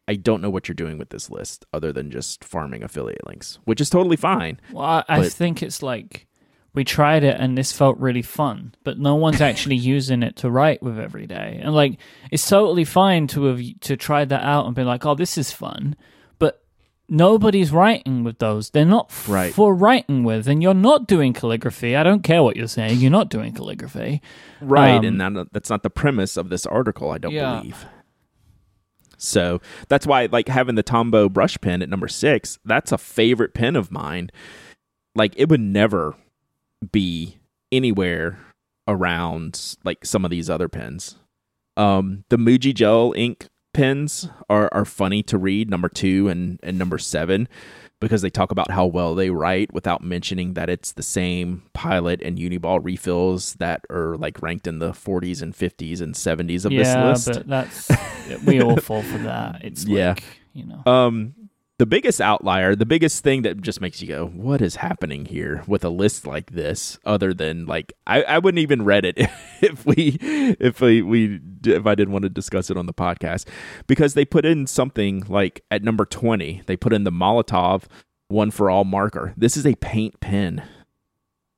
[0.08, 3.58] I don't know what you're doing with this list other than just farming affiliate links,
[3.64, 4.60] which is totally fine.
[4.72, 6.26] Well, I, I think it's like
[6.74, 10.50] we tried it and this felt really fun, but no one's actually using it to
[10.50, 11.60] write with every day.
[11.62, 11.98] And like,
[12.30, 15.52] it's totally fine to have to try that out and be like, "Oh, this is
[15.52, 15.94] fun,"
[16.38, 16.62] but
[17.08, 18.70] nobody's writing with those.
[18.70, 19.54] They're not f- Right.
[19.54, 21.94] for writing with, and you're not doing calligraphy.
[21.94, 22.98] I don't care what you're saying.
[22.98, 24.20] You're not doing calligraphy.
[24.60, 27.58] Right, Um, and that, that's not the premise of this article, I don't Yeah.
[27.60, 27.86] believe.
[29.22, 33.54] So that's why, like having the Tombow brush pen at number six, that's a favorite
[33.54, 34.30] pen of mine.
[35.14, 36.14] Like it would never
[36.90, 37.38] be
[37.70, 38.38] anywhere
[38.88, 41.16] around like some of these other pens.
[41.76, 46.78] Um, the Muji Gel ink pens are are funny to read, number two and and
[46.78, 47.48] number seven,
[48.02, 52.20] because they talk about how well they write without mentioning that it's the same Pilot
[52.22, 56.72] and Uniball refills that are like ranked in the 40s and 50s and 70s of
[56.72, 57.28] yeah, this list.
[57.28, 59.64] Yeah, but that's we all fall for that.
[59.64, 60.10] It's Yeah.
[60.10, 60.82] like you know.
[60.84, 61.34] Um,
[61.82, 65.64] the biggest outlier, the biggest thing that just makes you go, "What is happening here?"
[65.66, 69.18] with a list like this, other than like I, I wouldn't even read it
[69.60, 73.48] if we if we, we if I didn't want to discuss it on the podcast
[73.88, 77.82] because they put in something like at number twenty, they put in the Molotow
[78.28, 79.34] one for all marker.
[79.36, 80.62] This is a paint pen,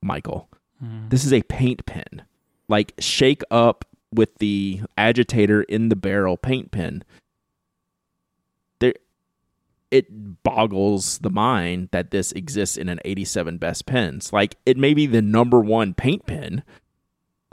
[0.01, 0.49] Michael.
[0.81, 1.11] Hmm.
[1.11, 2.23] This is a paint pen,
[2.67, 7.05] like shake up with the agitator in the barrel paint pen
[9.95, 14.93] it boggles the mind that this exists in an 87 best pens like it may
[14.93, 16.63] be the number one paint pen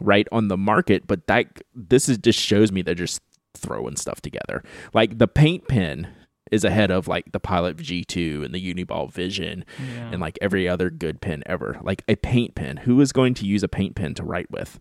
[0.01, 3.21] right on the market but that this is just shows me they're just
[3.53, 6.07] throwing stuff together like the paint pen
[6.51, 10.09] is ahead of like the pilot g2 and the uniball vision Yeah.
[10.11, 13.45] and like every other good pen ever like a paint pen who is going to
[13.45, 14.79] use a paint pen to write with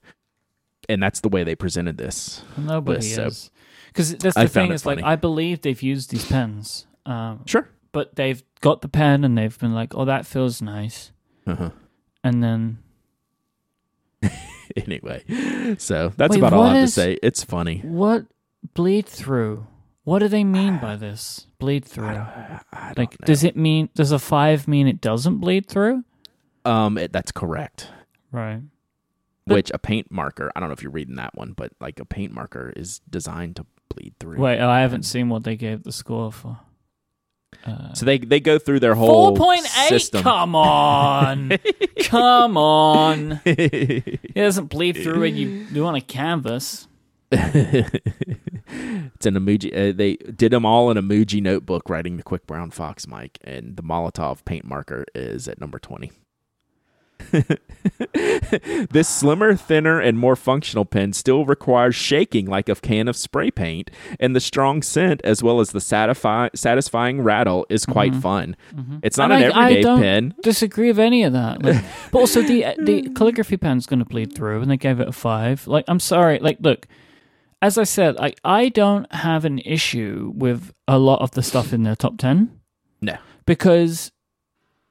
[0.89, 3.51] and that's the way they presented this Nobody list, so- is.
[3.89, 5.03] Because that's the found thing it is like.
[5.03, 9.59] I believe they've used these pens, um, sure but they've got the pen and they've
[9.59, 11.11] been like, "Oh, that feels nice,"
[11.47, 11.71] uh-huh.
[12.23, 12.79] and then
[14.77, 15.25] anyway,
[15.79, 17.19] so that's Wait, about all I have is- to say.
[17.23, 17.81] It's funny.
[17.85, 18.27] what
[18.75, 19.67] bleed through?
[20.05, 22.07] What do they mean by this bleed through?
[22.09, 22.27] I don't,
[22.73, 23.25] I don't Like, know.
[23.27, 26.05] does it mean does a five mean it doesn't bleed through?
[26.65, 27.89] um, it, that's correct.
[28.33, 28.61] Right.
[29.47, 31.99] But- Which a paint marker, I don't know if you're reading that one, but like
[31.99, 34.39] a paint marker is designed to bleed through.
[34.39, 36.61] Wait, oh, I haven't seen what they gave the score for.
[37.67, 39.89] Uh, So they they go through their whole Four point eight.
[39.89, 40.23] system.
[40.23, 41.53] Come on,
[42.01, 43.41] come on.
[43.45, 46.87] It doesn't bleed through when you do on a canvas.
[47.33, 49.71] it's an emoji.
[49.73, 53.37] Uh, they did them all in a Muji notebook, writing the quick brown fox, Myke,
[53.45, 56.11] and the Molotow paint marker is at number twenty.
[58.91, 63.51] this slimmer, thinner, and more functional pen still requires shaking like a can of spray
[63.51, 68.21] paint, and the strong scent as well as the satisfi- satisfying rattle is quite mm-hmm.
[68.21, 68.57] fun.
[68.75, 68.99] Mm-hmm.
[69.03, 70.35] It's not And an I- I everyday don't pen.
[70.43, 71.63] Disagree with any of that.
[71.63, 75.09] Like, but also the the calligraphy pen's going to bleed through, and they gave it
[75.09, 75.67] a five.
[75.67, 76.39] Like, I'm sorry.
[76.39, 76.87] Like, look,
[77.63, 81.73] as I said, I I don't have an issue with a lot of the stuff
[81.73, 82.61] in their top ten
[83.01, 83.17] No.
[83.47, 84.13] because,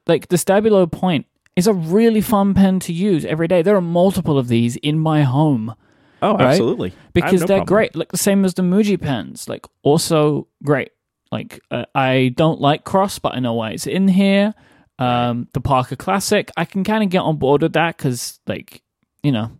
[0.06, 1.26] like, the Stabilo Point
[1.60, 3.62] is a really fun pen to use every day.
[3.62, 5.74] There are multiple of these in my home
[6.22, 6.48] Oh, Right?
[6.48, 6.92] absolutely.
[7.14, 7.74] Because no they're problem.
[7.76, 7.96] great.
[7.96, 10.90] Like the same as the Muji pens, like also great.
[11.32, 14.52] Like uh, I don't like cross, but I know why it's in here.
[14.98, 18.82] Um, the Parker Classic, I can kind of get on board with that because, like,
[19.22, 19.50] you know,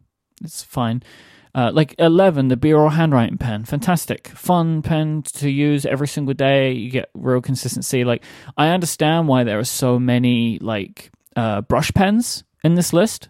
[0.45, 1.03] it's fine.
[1.55, 6.73] Uh, like eleven, the Bureau handwriting pen, fantastic, fun pen to use every single day.
[6.73, 8.05] You get real consistency.
[8.05, 8.23] Like
[8.59, 13.29] I understand why there are so many like uh, brush pens in this list.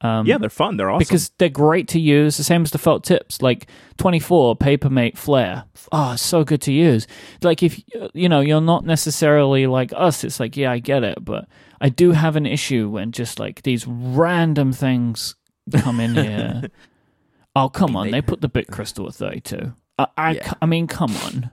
[0.00, 0.76] Um, Yeah, they're fun.
[0.76, 0.98] They're awesome.
[0.98, 2.36] because they're great to use.
[2.36, 5.64] The same as the felt tips, like 24 Papermate Flair.
[5.92, 7.06] Oh, so good to use.
[7.42, 7.80] Like if
[8.12, 11.46] you know you're not necessarily like us, it's like yeah, I get it, but
[11.80, 15.36] I do have an issue when just like these random things
[15.78, 16.62] come in here.
[17.56, 19.72] oh come on, they- put the Bic Cristal at 32.
[19.98, 20.52] I, I, Yeah.
[20.60, 21.50] I mean, come on.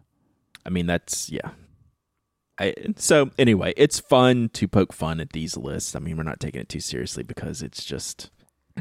[0.65, 1.51] I mean, that's yeah.
[2.59, 5.95] I, so anyway, it's fun to poke fun at these lists.
[5.95, 8.31] I mean, we're not taking it too seriously because it's just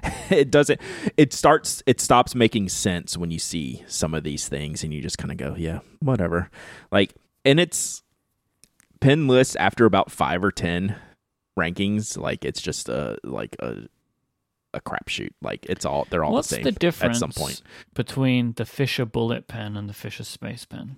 [0.30, 0.80] it doesn't.
[1.16, 1.82] It starts.
[1.86, 5.30] It stops making sense when you see some of these things, and you just kind
[5.30, 6.50] of go, yeah, whatever.
[6.90, 7.14] Like,
[7.44, 8.02] and it's
[9.00, 10.96] pin lists after about five or ten
[11.58, 12.18] rankings.
[12.18, 13.88] Like, it's just a like a
[14.74, 15.30] a crapshoot.
[15.40, 17.62] Like, it's all they're all What's the same the difference at some point.
[17.94, 20.96] between the Fisher Bullet Pen and the Fisher Space Pen?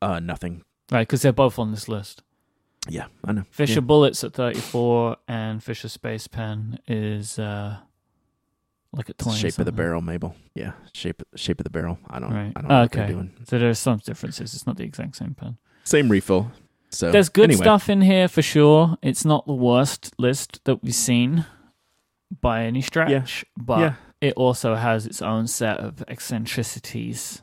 [0.00, 0.62] Uh, nothing.
[0.92, 2.22] Right, because they're both on this list.
[2.88, 3.44] Yeah, I know.
[3.50, 3.80] Fisher Yeah.
[3.80, 7.78] Bullets at 34 and Fisher Space Pen is uh
[8.92, 9.38] like at 20.
[9.38, 10.36] shape of the barrel, Mabel.
[10.54, 11.98] Yeah, shape shape of the barrel.
[12.10, 12.30] I don't.
[12.30, 12.52] Right.
[12.54, 13.12] I don't know what they're okay.
[13.12, 13.32] doing.
[13.48, 14.52] So there's some differences.
[14.54, 15.56] It's not the exact same pen.
[15.84, 16.50] Same refill.
[16.90, 18.98] So There's good anyway, stuff in here for sure.
[19.00, 21.46] It's not the worst list that we've seen
[22.40, 23.94] by any stretch, but yeah.
[24.20, 27.40] it also has its own set of eccentricities.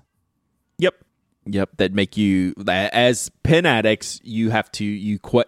[1.53, 1.77] Yep.
[1.77, 5.43] That make you as pen addicts, you have to you que-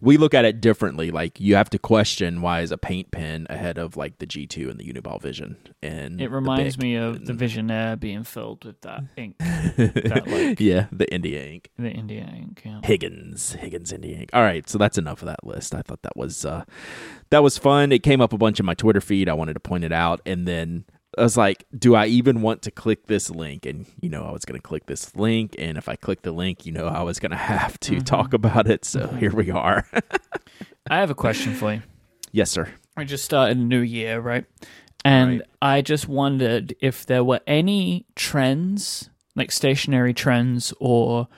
[0.00, 1.10] we look at it differently.
[1.10, 4.46] Like you have to question why is a paint pen ahead of like the G
[4.46, 5.56] two and the Uniball Vision.
[5.82, 10.60] And It reminds me of the and- Visionaire being filled with that ink, that, like-
[10.60, 11.70] yeah, the India ink.
[11.78, 12.62] the India ink.
[12.64, 12.80] Yeah.
[12.82, 14.30] Higgins, Higgins India ink.
[14.32, 15.74] All right, so that's enough of that list.
[15.74, 16.64] I thought that was uh
[17.30, 17.92] that was fun.
[17.92, 19.28] It came up a bunch in my Twitter feed.
[19.28, 20.84] I wanted to point it out, and then
[21.18, 23.64] I was like, do I even want to click this link?
[23.66, 26.32] And you know, I was going to click this link, and if I click the
[26.32, 28.04] link, you know, I was going to have to Mhm.
[28.04, 28.84] talk about it.
[28.84, 29.18] So Mhm.
[29.18, 29.86] here we are.
[30.90, 31.82] I have a question for you.
[32.32, 32.68] yes, sir.
[32.96, 34.44] I just started a new year, right?
[35.04, 35.42] And Right.
[35.62, 41.28] I just wondered if there were any trends, like stationary trends or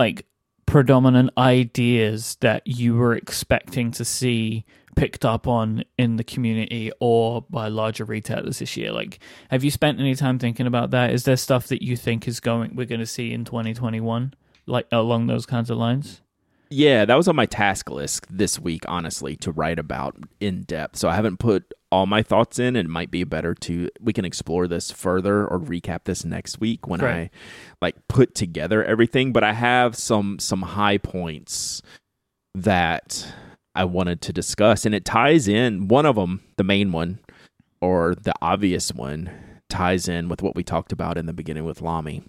[0.00, 0.26] like
[0.66, 4.64] predominant ideas that you were expecting to see
[4.96, 8.90] picked up on in the community or by larger retailers this year.
[8.92, 11.12] Like have you spent any time thinking about that?
[11.12, 14.34] Is there stuff that you think is going we're going to see in 2021
[14.66, 16.22] like along those kinds of lines?
[16.68, 20.96] Yeah, that was on my task list this week, honestly, to write about in depth.
[20.96, 22.74] So I haven't put all my thoughts in.
[22.74, 26.88] It might be better to we can explore this further or recap this next week
[26.88, 27.14] when Right.
[27.14, 27.30] I
[27.80, 29.32] like put together everything.
[29.32, 31.82] But I have some some high points
[32.56, 33.32] that
[33.76, 35.88] I wanted to discuss, and it ties in.
[35.88, 37.20] One of them, the main one,
[37.80, 39.30] or the obvious one,
[39.68, 42.22] ties in with what we talked about in the beginning with Lamy.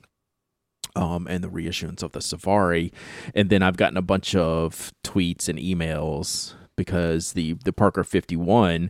[0.96, 2.92] Um, and the reissuance of the Safari,
[3.36, 8.90] and then I've gotten a bunch of tweets and emails because the the Parker 51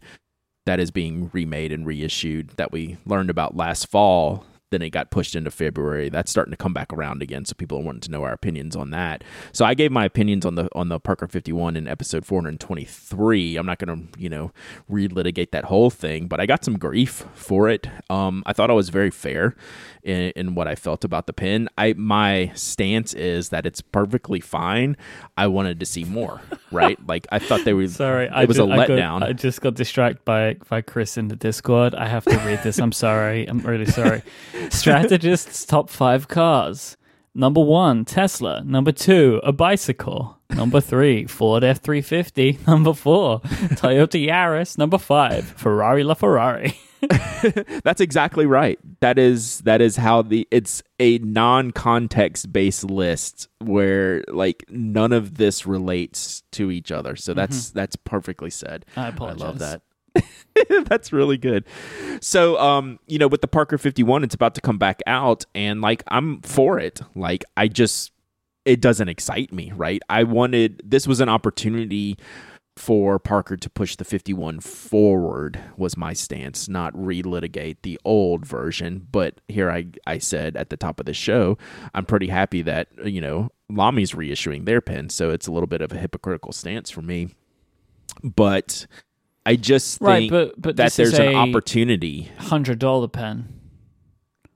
[0.66, 5.12] that is being remade and reissued that we learned about last fall then it got
[5.12, 8.12] pushed into February that's starting to come back around again so people are wanting to
[8.12, 11.28] know our opinions on that so I gave my opinions on the on the Parker
[11.28, 14.52] 51 in episode 423 I'm not going to you know
[14.92, 18.74] relitigate that whole thing but I got some grief for it um I thought I
[18.74, 19.56] was very fair
[20.04, 21.68] in, in what I felt about the pin.
[21.78, 24.96] I my stance is that it's perfectly fine.
[25.38, 26.40] I wanted to see more,
[26.72, 26.98] right?
[27.08, 27.88] like I thought they were.
[27.90, 29.24] Sorry, it I was a I got- letdown.
[29.24, 31.94] I just got distracted by by Chris in the Discord.
[31.94, 32.80] I have to read this.
[32.80, 33.46] I'm sorry.
[33.48, 34.22] I'm really sorry.
[34.70, 36.98] Strategist's top five cars.
[37.34, 38.64] Number one, Tesla.
[38.64, 40.40] Number two, a bicycle.
[40.50, 42.58] Number three, Ford F three fifty.
[42.68, 44.78] Number four, Toyota Yaris.
[44.78, 46.76] Number five, Ferrari LaFerrari.
[47.84, 48.80] That's exactly right.
[49.02, 55.38] That is that is how the it's a non-context based list where like none of
[55.38, 57.16] this relates to each other.
[57.16, 57.78] So that's mm-hmm.
[57.78, 58.86] that's perfectly said.
[58.96, 59.42] I apologize.
[59.42, 59.82] I love that.
[60.86, 61.66] That's really good.
[62.22, 65.82] So, um, you know, with the Parker 51, it's about to come back out, and
[65.82, 67.02] like, I'm for it.
[67.16, 68.12] Like, I just,
[68.66, 70.02] it doesn't excite me, right?
[70.10, 72.18] I wanted, this was an opportunity
[72.78, 79.08] for Parker to push the 51 forward, was my stance, not relitigate the old version.
[79.12, 81.58] But here I, I said at the top of the show,
[81.94, 85.10] I'm pretty happy that, you know, Lamy's reissuing their pen.
[85.10, 87.30] So it's a little bit of a hypocritical stance for me.
[88.24, 88.88] But
[89.48, 92.30] I just Right, think but but that there's an opportunity.
[92.38, 93.48] hundred dollar pen.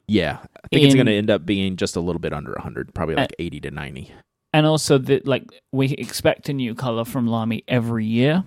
[0.07, 2.93] Yeah, I think it's going to end up being just a little bit under 100,
[2.93, 4.11] probably like 80 to 90.
[4.53, 8.43] And also that like we expect a new color from Lamy every year.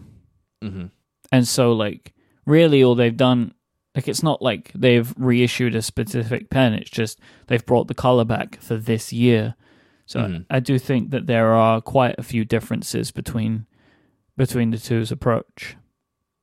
[0.62, 0.86] Mm-hmm.
[1.32, 2.12] And so, like,
[2.44, 3.54] really, all they've done,
[3.96, 6.74] like, it's not like they've reissued a specific pen.
[6.74, 9.54] It's just they've brought the color back for this year.
[10.06, 10.44] So Mhm.
[10.50, 13.64] I do think that there are quite a few differences between
[14.36, 15.76] between the two's approach.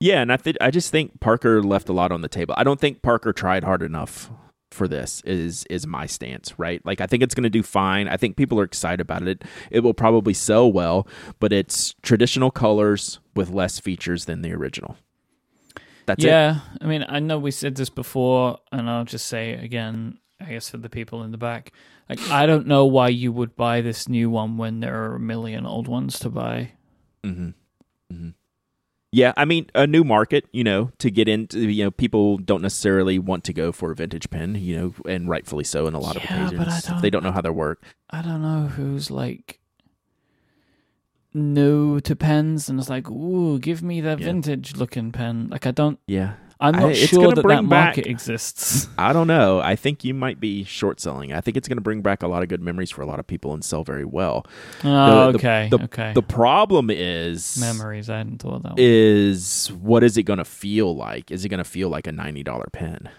[0.02, 2.56] Yeah, and I th- I just think Parker left a lot on the table.
[2.58, 4.32] I don't think Parker tried hard enough
[4.72, 5.22] for this.
[5.26, 6.84] Is is my stance, right?
[6.86, 8.08] Like I think it's going to do fine.
[8.08, 9.44] I think people are excited about it.
[9.70, 11.08] It will probably sell well,
[11.40, 14.98] but it's traditional colors with less features than the original.
[16.08, 16.28] That's it.
[16.30, 20.18] yeah, I mean, I know we said this before, and I'll just say it again.
[20.40, 21.72] I guess for the people in the back,
[22.10, 25.20] like, I don't know why you would buy this new one when there are a
[25.20, 26.72] million old ones to buy.
[27.24, 27.50] Mm-hmm.
[28.12, 28.30] Mm-hmm.
[29.14, 32.62] Yeah, I mean, a new market, you know, to get into, you know, people don't
[32.62, 36.00] necessarily want to go for a vintage pen, you know, and rightfully so in a
[36.00, 36.84] lot of Yeah, but I occasions.
[36.86, 37.84] don't- They don't know how they work.
[38.10, 39.60] I don't know who's like
[41.34, 44.26] new to pens and it's like, ooh, give me that Yeah.
[44.28, 45.48] vintage looking pen.
[45.50, 46.34] Like I don't Yeah.
[46.62, 48.88] I'm I- not it's sure that that bring back- market exists.
[48.98, 49.60] I don't know.
[49.60, 51.34] I think you might be short selling.
[51.34, 53.20] I think it's going to bring back a lot of good memories for a lot
[53.20, 54.46] of people and sell very well.
[54.84, 55.68] Oh, the- okay.
[55.72, 56.12] the- okay.
[56.14, 58.76] The problem is Memories, I hadn't thought that one.
[58.78, 61.32] is what is it going to feel like?
[61.32, 63.10] Is it going to feel like a $90 pen?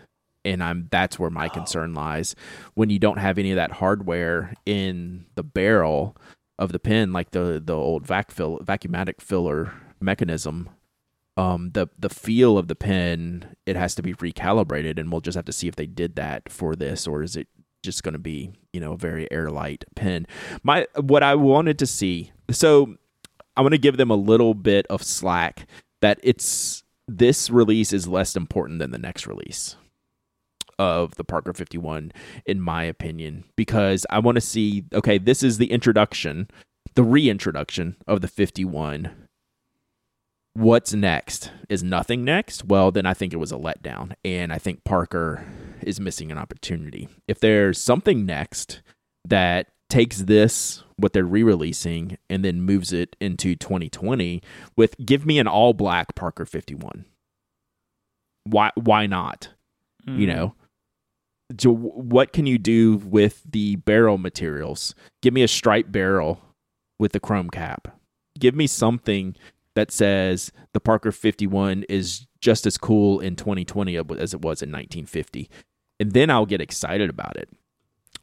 [0.45, 2.35] And I'm that's where my concern lies
[2.75, 6.17] when you don't have any of that hardware in the barrel
[6.59, 10.69] of the pen like the the old vac fill, vacuumatic filler mechanism
[11.37, 15.37] um the the feel of the pen it has to be recalibrated and we'll just
[15.37, 17.49] have to see if they did that for this or is it
[17.83, 20.27] just going to be you know a very airlight pen.
[20.63, 22.95] My what i wanted to see so
[23.57, 25.67] i'm going to give them a little bit of slack
[26.01, 29.77] that it's this release is less important than the next release
[30.79, 32.13] of the Parker 51
[32.47, 36.49] in my opinion because I want to see okay this is the introduction
[36.95, 39.22] the reintroduction of the 51
[40.55, 41.51] what's next?
[41.69, 42.65] Is nothing next?
[42.65, 44.15] Well, then I think it was a letdown.
[44.25, 45.45] And I think Parker
[45.83, 47.09] is missing an opportunity.
[47.27, 48.83] If there's something next
[49.27, 54.43] that takes this, what they're re releasing, and then moves it into 2020
[54.77, 57.05] with give me an all black Parker 51.
[58.45, 59.51] Why, why not?
[60.07, 60.19] Mm.
[60.19, 60.55] You know?
[61.61, 64.95] So what can you do with the barrel materials?
[65.21, 66.41] Give me a striped barrel
[66.99, 67.89] with the chrome cap.
[68.39, 69.37] Give me something
[69.75, 74.71] that says the Parker 51 is just as cool in 2020 as it was in
[74.71, 75.49] 1950.
[76.01, 77.49] And then I'll get excited about it.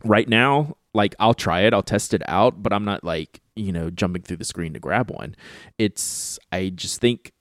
[0.04, 3.72] Right now, like I'll try it, I'll test it out, but I'm not like, you
[3.72, 5.36] know, jumping through the screen to grab one.
[5.78, 7.34] It's I just think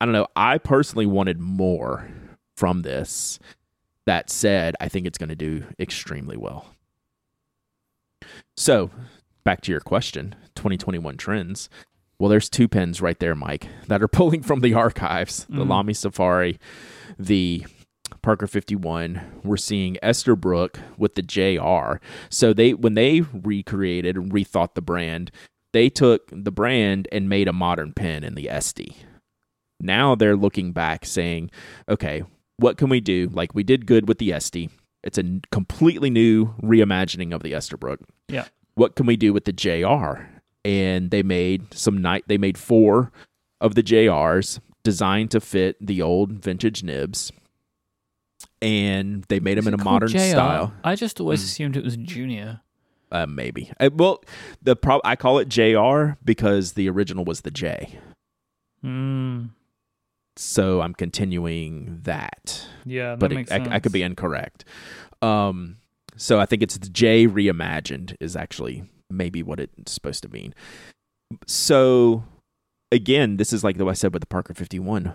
[0.00, 2.08] I don't know, I personally wanted more
[2.56, 3.38] from this.
[4.04, 6.66] That said, I think it's going to do extremely well.
[8.56, 8.90] So,
[9.42, 11.68] back to your question 2021 trends.
[12.18, 15.68] Well, there's two pens right there, Myke, that are pulling from the archives the Mm.
[15.68, 16.58] Lamy Safari,
[17.18, 17.66] the
[18.22, 19.40] Parker 51.
[19.44, 22.00] We're seeing Esterbrook with the JR.
[22.30, 25.30] So they when they recreated and rethought the brand,
[25.72, 28.94] they took the brand and made a modern pen in the SD.
[29.80, 31.50] Now they're looking back saying,
[31.88, 32.22] okay,
[32.56, 33.28] what can we do?
[33.32, 34.70] Like we did good with the SD.
[35.02, 37.98] It's a completely new reimagining of the Esterbrook.
[38.28, 38.46] Yeah.
[38.74, 40.26] What can we do with the JR?
[40.66, 43.12] And they made some night they made four
[43.60, 47.30] of the JRs designed to fit the old vintage nibs.
[48.60, 50.18] And they made them Is in a modern JR?
[50.18, 50.72] style.
[50.82, 51.44] I just always Mm.
[51.44, 52.60] assumed it was Junior.
[53.12, 53.70] Uh, maybe.
[53.78, 54.24] Uh, well,
[54.60, 57.98] the prob I call it JR because the original was the J.
[58.84, 59.50] Mm.
[60.36, 62.66] So I'm continuing that.
[62.84, 64.64] Yeah, that but it, I, I could be incorrect.
[65.22, 65.76] Um,
[66.16, 70.54] so I think it's the J reimagined is actually maybe what it's supposed to mean.
[71.46, 72.24] So
[72.92, 75.12] again, this is like the I said with the Parker 51.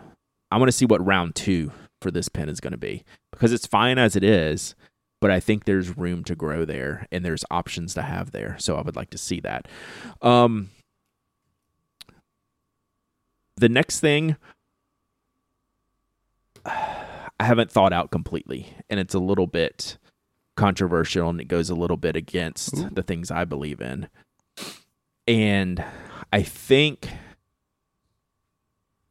[0.52, 1.72] I want to see what round two
[2.02, 4.76] for this pen is going to be because it's fine as it is,
[5.22, 8.58] but I think there's room to grow there and there's options to have there.
[8.60, 9.68] So I would like to see that.
[10.22, 10.70] Um,
[13.56, 14.36] the next thing
[16.66, 19.98] I haven't thought out completely, and it's a little bit
[20.62, 22.90] controversial, and it goes a little bit against Ooh.
[22.92, 24.08] the things I believe in.
[25.28, 25.84] And
[26.32, 27.10] I think,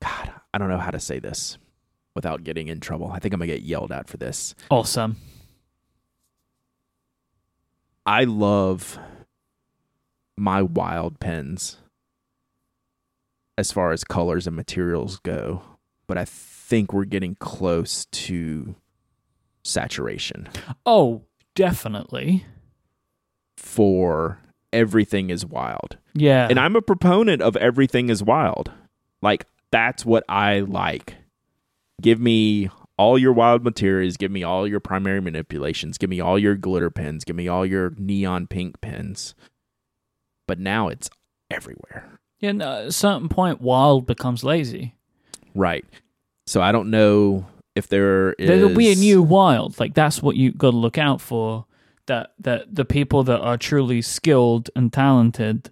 [0.01, 1.59] God, I don't know how to say this
[2.14, 3.11] without getting in trouble.
[3.11, 4.55] I think I'm gonna get yelled at for this.
[4.70, 5.16] awesome.
[8.07, 8.98] I love
[10.36, 11.78] my wild pens
[13.59, 15.62] as far as colors and materials go,
[16.07, 18.74] but I think we're getting close to
[19.62, 20.48] saturation
[20.86, 21.22] Oh,
[21.55, 22.44] definitely.
[23.57, 24.38] for
[24.72, 25.96] everything is wild.
[26.14, 26.46] Yeah.
[26.48, 28.70] And I'm a proponent of everything is wild.
[29.22, 31.16] Like that's what I like.
[32.01, 36.38] Give me all your wild materials, give me all your primary manipulations, give me all
[36.38, 39.34] your glitter pens, give me all your neon pink pens.
[40.46, 41.11] But now it's
[41.51, 42.18] everywhere.
[42.40, 44.94] yeah, uh, no, at a certain point, wild becomes lazy.
[45.55, 45.84] Right.
[46.46, 49.78] So I don't know if there is There'll be a new wild.
[49.80, 51.66] Like that's what you got to look out for.
[52.06, 55.70] That that the people that are truly skilled and talented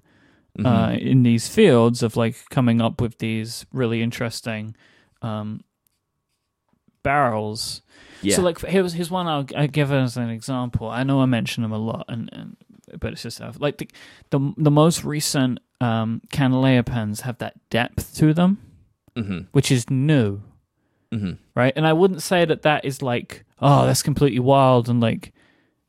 [0.59, 0.67] Mhm.
[0.67, 4.75] uh, in these fields of like coming up with these really interesting
[5.23, 5.63] um,
[7.03, 7.83] barrels.
[8.23, 8.37] yeah.
[8.37, 10.89] So like here's here's one I'll, I'll give as an example.
[10.89, 12.57] I know I mention them a lot, and, and
[13.01, 13.89] but it's just uh, like the
[14.31, 18.59] the, the most recent um, Kanilea pens have that depth to them,
[19.17, 20.41] hmm which is new,
[21.13, 21.73] hmm right?
[21.77, 25.33] And I wouldn't say that that is like oh that's completely wild and like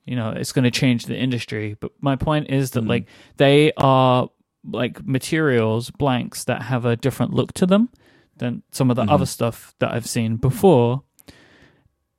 [0.06, 1.76] you know it's going to change the industry.
[1.80, 2.90] But my point is that Mhm.
[2.90, 3.08] like
[3.38, 4.30] they are
[4.64, 7.90] like materials blanks that have a different look to them
[8.38, 9.12] than some of the Mhm.
[9.12, 11.04] other stuff that I've seen before.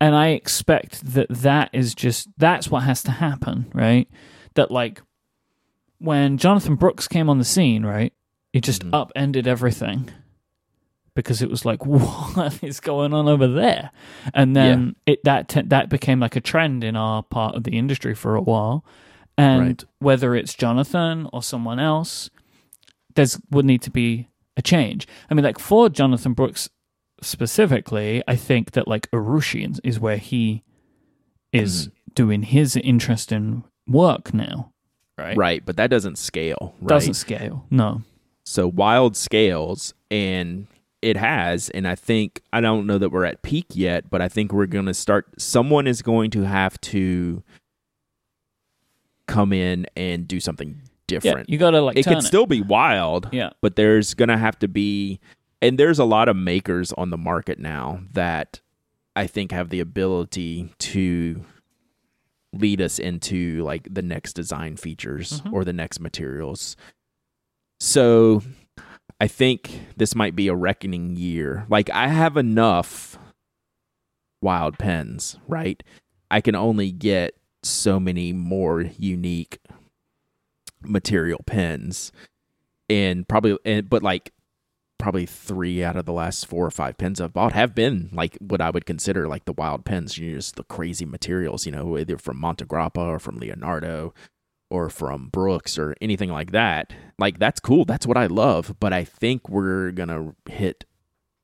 [0.01, 4.09] And I expect that that is just that's what has to happen, right?
[4.55, 5.03] That like
[5.98, 8.12] when Jonathan Brooks came on the scene, right?
[8.53, 8.94] It just Mhm.
[8.94, 10.11] upended everything
[11.15, 13.91] because it was like, what is going on over there?
[14.35, 17.77] And then it that te- that became like a trend in our part of the
[17.79, 18.85] industry for a while.
[19.39, 19.85] And Right.
[20.01, 22.29] whether it's Jonathan or someone else,
[23.15, 25.07] there's would need to be a change.
[25.31, 26.69] I mean, like for Jonathan Brooks
[27.23, 30.63] specifically, I think that like Urushi is- is where he
[31.53, 31.95] is Mm-hmm.
[32.15, 34.73] doing his interesting work now,
[35.19, 35.37] right?
[35.37, 36.75] Right, but that doesn't scale.
[36.81, 36.89] Right?
[36.89, 37.65] Doesn't scale.
[37.71, 38.03] No.
[38.45, 40.67] So wild scales and
[41.03, 44.28] it has and I think I don't know that we're at peak yet, but I
[44.28, 47.42] think we're going to start someone is going to have to
[49.26, 51.48] come in and do something different.
[51.51, 53.51] you gotta like it could still be wild, Yeah.
[53.61, 55.18] but there's gonna have to be,
[55.61, 58.61] and there's a lot of makers on the market now that
[59.16, 61.44] I think have the ability to
[62.53, 65.53] lead us into like the next design features Mhm.
[65.53, 66.76] or the next materials.
[67.80, 68.42] So
[69.21, 71.66] I think this might be a reckoning year.
[71.68, 73.18] Like I have enough
[74.41, 75.83] wild pens, right?
[76.31, 79.59] I can only get so many more unique
[80.83, 82.11] material pens
[82.89, 84.33] and probably and, but like
[84.99, 88.37] probably three out of the last four or five pens I've bought have been like
[88.41, 91.73] what I would consider like the wild pens, you know, just the crazy materials, you
[91.73, 94.14] know, either from Montegrappa or from Leonardo
[94.71, 96.93] or from Brooks or anything like that.
[97.18, 97.85] Like that's cool.
[97.85, 98.77] That's what I love.
[98.81, 100.85] But I think we're gonna hit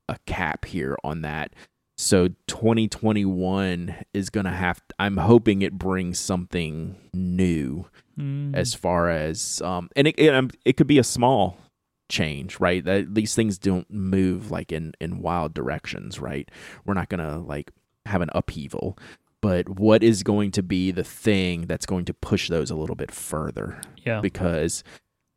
[0.08, 1.52] a cap here on that.
[1.98, 4.82] So 2021 is gonna have.
[4.98, 7.86] I'm hoping it brings something new
[8.18, 8.54] Mm.
[8.56, 11.58] as far as um, and it it, um, it could be a small
[12.08, 12.82] change, right?
[12.82, 16.50] That these things don't move like in in wild directions, right?
[16.86, 17.72] We're not gonna like
[18.06, 18.96] have an upheaval.
[19.46, 22.96] But what is going to be the thing that's going to push those a little
[22.96, 23.80] bit further?
[24.04, 24.20] yeah.
[24.20, 24.82] because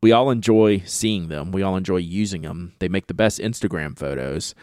[0.02, 1.52] we all enjoy seeing them.
[1.52, 2.72] We all enjoy using them.
[2.80, 4.54] They make the best Instagram photos.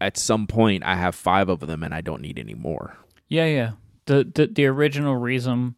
[0.00, 2.96] At some point, I have five of them and I don't need any more.
[3.28, 3.70] Yeah, yeah.
[4.06, 5.76] The, the the original reason,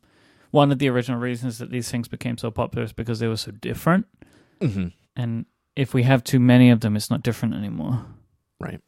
[0.50, 3.36] one of the original reasons that these things became so popular is because they were
[3.36, 4.06] so different.
[4.60, 4.88] Mm-hmm.
[5.14, 5.44] And
[5.76, 8.06] if we have too many of them, it's not different anymore.
[8.58, 8.80] Right.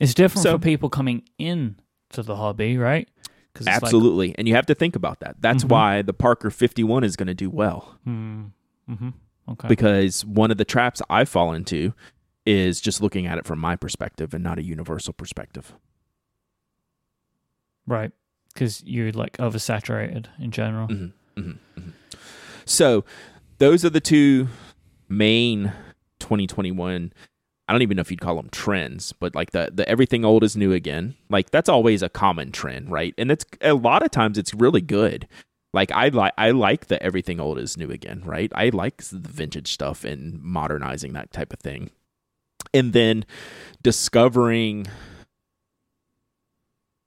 [0.00, 1.76] It's different So- for people coming in
[2.10, 3.06] to the hobby, right?
[3.66, 4.34] It's like, Absolutely.
[4.38, 5.36] and you have to think about that.
[5.40, 5.68] That's Mhm.
[5.70, 8.44] why the Parker 51 is going to do well hmm,
[8.88, 9.08] hmm
[9.48, 9.68] Okay.
[9.68, 11.94] because one of the traps I fall into
[12.46, 15.74] is just looking at it from my perspective and not a universal perspective.
[17.86, 18.12] right.
[18.52, 20.88] Because you're like oversaturated in general.
[20.88, 21.92] Mhm, mhm, mhm.
[22.64, 23.04] So,
[23.58, 24.48] those are the two
[25.08, 25.72] main
[26.18, 27.12] 2021.
[27.68, 30.42] I don't even know if you'd call them trends, but like the the everything old
[30.42, 31.14] is new again.
[31.28, 33.14] Like that's always a common trend, right?
[33.18, 35.28] And it's a lot of times it's really good.
[35.74, 38.50] Like I like I like the everything old is new again, right?
[38.54, 41.90] I like the vintage stuff and modernizing that type of thing.
[42.72, 43.26] And then
[43.82, 44.86] discovering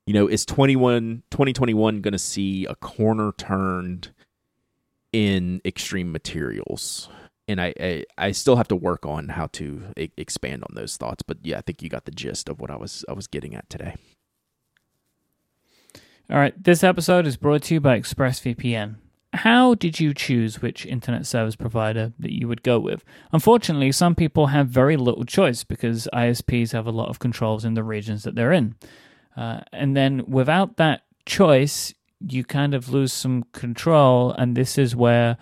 [0.05, 4.09] you know, is 21 2021 going to see a corner turned
[5.11, 7.09] in extreme materials?
[7.47, 10.95] And I, I I still have to work on how to e- expand on those
[10.97, 13.27] thoughts, but yeah, I think you got the gist of what I was I was
[13.27, 13.95] getting at today.
[16.29, 16.53] All right.
[16.63, 18.95] This episode is brought to you by ExpressVPN.
[19.33, 23.03] How did you choose which internet service provider that you would go with?
[23.33, 27.73] Unfortunately, some people have very little choice because ISPs have a lot of controls in
[27.73, 28.75] the regions that they're in.
[29.35, 34.95] Uh, and then without that choice, you kind of lose some control, and this is
[34.95, 35.37] where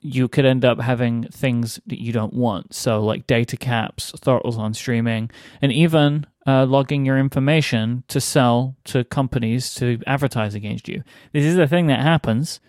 [0.00, 2.74] you could end up having things that you don't want.
[2.74, 8.76] So, like data caps, throttles on streaming, and even uh, logging your information to sell
[8.84, 11.02] to companies to advertise against you.
[11.32, 12.60] This is a thing that happens,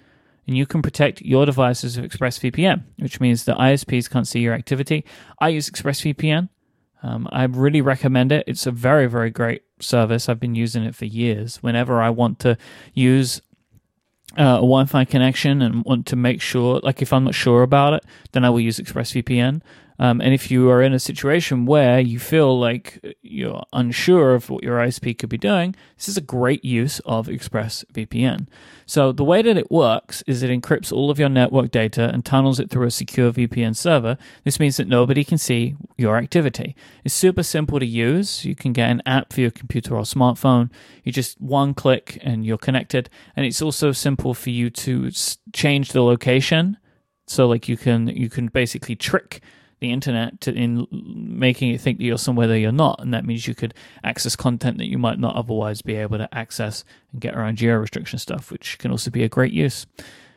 [0.48, 4.54] and you can protect your devices with ExpressVPN, which means that ISPs can't see your
[4.54, 5.06] activity.
[5.40, 6.50] I use ExpressVPN.
[7.04, 8.44] Um, I really recommend it.
[8.46, 10.30] It's a very, very great service.
[10.30, 11.64] I've been using it for years.
[11.64, 12.58] Whenever I want to
[12.94, 13.42] use
[14.38, 17.94] uh, a Wi-Fi connection and want to make sure, like if I'm not sure about
[17.94, 19.62] it, then I will use ExpressVPN.
[20.02, 24.50] Um, and if you are in a situation where you feel like you're unsure of
[24.50, 28.48] what your ISP could be doing, this is a great use of ExpressVPN.
[28.88, 32.26] So the way that it works is it encrypts all of your network data and
[32.26, 34.18] tunnels it through a secure VPN server.
[34.44, 36.76] This means that nobody can see your activity.
[37.04, 38.44] It's super simple to use.
[38.44, 40.72] You can get an app for your computer or smartphone.
[41.04, 43.08] You just one click and you're connected.
[43.36, 45.12] And it's also simple for you to
[45.54, 46.78] change the location.
[47.28, 49.42] So like you can you can basically trick
[49.82, 53.26] the internet to in making it think that you're somewhere that you're not, and that
[53.26, 53.74] means you could
[54.04, 57.76] access content that you might not otherwise be able to access and get around geo
[57.76, 59.86] restriction stuff, which can also be a great use.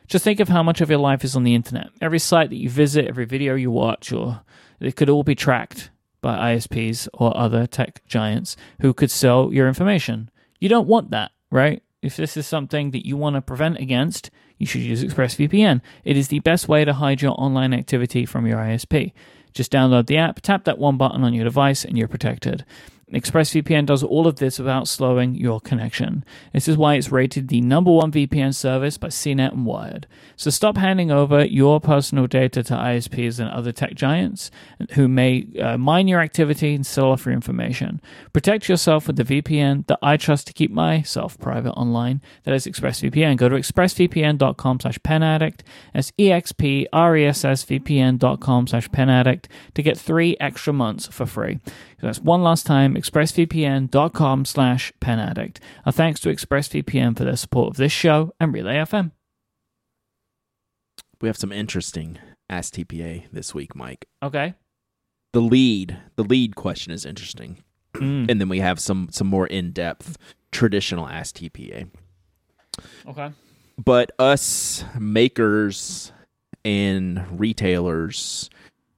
[0.09, 1.91] Just think of how much of your life is on the internet.
[2.01, 4.43] Every site that you visit, every video you watch, or
[4.81, 5.91] it could all be tracked
[6.21, 10.31] by ISPs or other tech giants who could sell your information.
[10.59, 11.83] You don't want that, right?
[12.03, 15.81] If this is something that you want to prevent against, you should use ExpressVPN.
[16.05, 19.13] It is the best way to hide your online activity from your ISP.
[19.55, 22.65] Just download the app, tap that one button on your device, and you're protected.
[23.13, 26.25] ExpressVPN does all of this without slowing your connection.
[26.53, 30.07] This is why it's rated the number one VPN service by CNET and Wired.
[30.37, 34.51] So stop handing over your personal data to ISPs and other tech giants
[34.93, 38.01] who may uh, mine your activity and sell off your information.
[38.33, 42.21] Protect yourself with the VPN that I trust to keep myself private online.
[42.45, 43.37] That is ExpressVPN.
[43.37, 45.61] Go to expressvpn.com slash penaddict.
[45.93, 51.61] That's E-X-P-R-E-S-S-V-P-N.com slash penaddict to get three extra months for free.
[52.01, 55.59] So that's one last time, expressvpn.com slash penaddict.
[55.87, 59.13] Our thanks to ExpressVPN for their support of this show and Relay FM.
[61.21, 62.19] We have some interesting
[62.51, 64.05] Ask TPA this week, Myke.
[64.23, 64.55] Okay.
[65.33, 67.63] The lead, the lead question is interesting,
[67.95, 68.29] Mm.
[68.31, 70.17] and then we have some some more in depth
[70.53, 71.89] traditional Ask TPA.
[73.07, 73.31] Okay.
[73.83, 76.13] But us makers
[76.65, 78.51] and retailers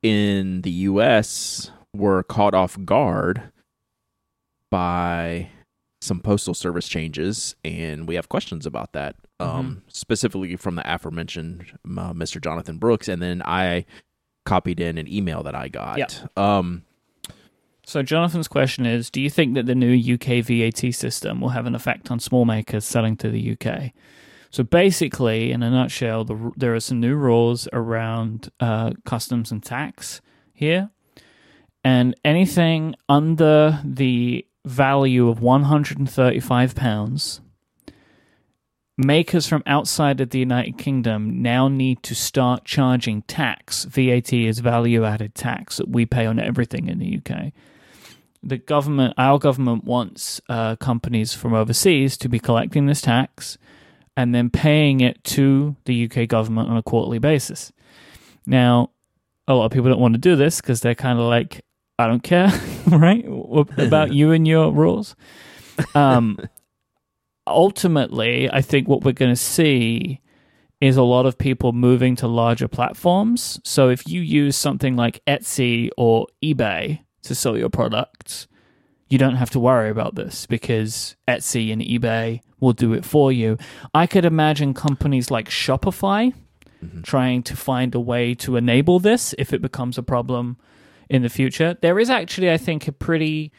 [0.03, 1.71] in the U.S.
[1.97, 3.51] were caught off guard
[4.71, 5.51] by
[6.01, 11.67] some postal service changes, and we have questions about that, um, specifically from the aforementioned
[11.85, 12.41] uh, Mr.
[12.41, 13.87] Jonathan Brooks, and then I
[14.45, 15.99] copied in an email that I got.
[15.99, 16.07] Yeah.
[16.37, 16.85] Um,
[17.85, 21.67] So Jonathan's question is, do you think that the new UK VAT system will have
[21.67, 23.93] an effect on small makers selling to the UK?
[24.51, 29.63] So basically, in a nutshell, the, there are some new rules around uh, customs and
[29.63, 30.21] tax
[30.53, 30.91] here,
[31.87, 37.41] and anything under the value of 135 pounds,
[38.99, 43.85] makers from outside of the United Kingdom now need to start charging tax.
[43.85, 47.53] VAT is value added tax that we pay on everything in the UK.
[48.43, 53.59] The government, our government, wants uh, companies from overseas to be collecting this tax
[54.17, 57.73] and then paying it to the UK government on a quarterly basis.
[58.45, 58.91] Now,
[59.47, 61.63] a lot of people don't want to do this because they're kind of like,
[61.99, 62.53] I don't care,
[62.87, 63.25] right?
[63.79, 65.17] About you and your rules.
[65.95, 66.39] Um,
[67.47, 70.21] ultimately, I think what we're going to see
[70.81, 73.59] is a lot of people moving to larger platforms.
[73.65, 78.47] So if you use something like Etsy or eBay to sell your products,
[79.09, 83.33] you don't have to worry about this because Etsy and eBay will do it for
[83.33, 83.57] you.
[83.95, 86.35] I could imagine companies like Shopify
[87.03, 90.57] trying to find a way to enable this if it becomes a problem
[91.09, 91.77] in the future.
[91.81, 93.53] There is actually, I think, a pretty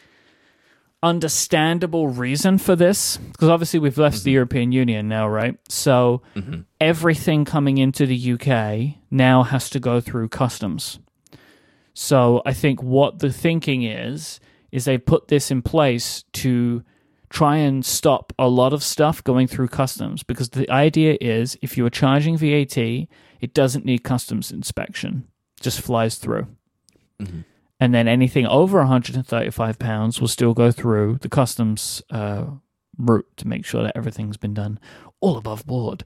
[1.04, 4.36] understandable reason for this because obviously we've left the mm-hmm.
[4.36, 5.58] European Union now, right?
[5.70, 6.62] So mm-hmm.
[6.82, 11.00] everything coming into the UK now has to go through customs.
[11.94, 14.40] So I think what the thinking is
[14.72, 16.84] is they put this in place to
[17.30, 21.78] try and stop a lot of stuff going through customs because the idea is if
[21.78, 25.28] you're charging VAT, it doesn't need customs inspection.
[25.60, 26.48] Just flies through.
[27.80, 32.46] And then anything over 135 pounds will still go through the customs uh,
[32.98, 34.80] route to make sure that everything's been done
[35.20, 36.04] all above board.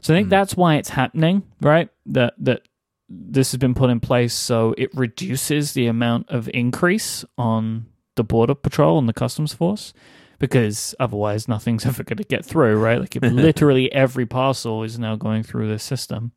[0.00, 1.90] So I think that's why it's happening, right?
[2.06, 2.62] That that
[3.08, 8.22] this has been put in place so it reduces the amount of increase on the
[8.22, 9.92] border patrol and the customs force
[10.38, 13.00] because otherwise nothing's ever going to get through, right?
[13.00, 16.32] Like if literally every parcel is now going through this system.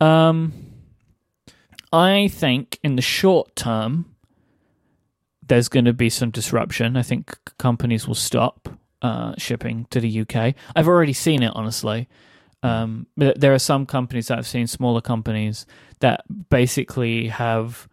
[0.00, 0.73] Um,
[1.94, 4.16] I think in the short term,
[5.46, 6.96] there's going to be some disruption.
[6.96, 8.68] I think companies will stop
[9.00, 10.56] uh, shipping to the UK.
[10.74, 12.08] I've already seen it, honestly.
[12.64, 15.66] Um, there are some companies that I've seen, smaller companies,
[16.00, 17.88] that basically have,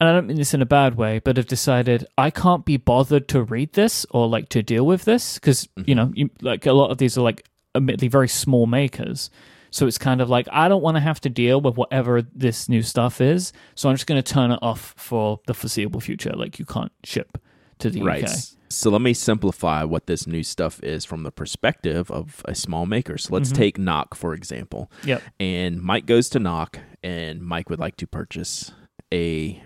[0.00, 2.78] and I don't mean this in a bad way, but have decided I can't be
[2.78, 6.64] bothered to read this or like to deal with this because you know, you, like
[6.64, 9.28] a lot of these are like admittedly very small makers.
[9.70, 12.68] So it's kind of like I don't want to have to deal with whatever this
[12.68, 13.52] new stuff is.
[13.74, 16.32] So I'm just going to turn it off for the foreseeable future.
[16.34, 17.38] Like you can't ship
[17.78, 18.24] to the Right.
[18.24, 18.36] UK.
[18.72, 22.86] So let me simplify what this new stuff is from the perspective of a small
[22.86, 23.18] maker.
[23.18, 23.58] So let's mm-hmm.
[23.58, 24.90] take Nock for example.
[25.04, 25.22] Yep.
[25.40, 28.70] And Myke goes to Nock, and Myke would like to purchase
[29.12, 29.60] a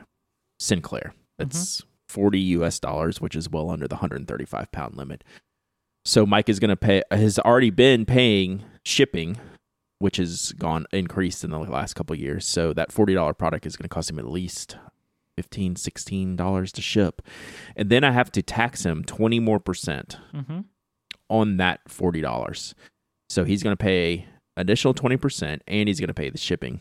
[0.59, 1.13] Sinclair.
[1.13, 1.35] Mm-hmm.
[1.39, 2.79] That's forty U.S.
[2.79, 5.23] dollars, which is well under the hundred and thirty-five pound limit.
[6.07, 7.03] So Myke is going to pay.
[7.11, 9.37] Has already been paying shipping,
[9.99, 12.47] which has gone increased in the last couple of years.
[12.47, 14.77] So that forty dollar product is going to cost him at least
[15.37, 17.21] 15 16 dollars to ship
[17.75, 20.61] and then i have to tax him 20 more percent Mm-hmm.
[21.29, 22.75] on that forty dollars.
[23.29, 24.27] So he's going to pay
[24.57, 26.81] additional twenty percent, and he's going to pay the shipping,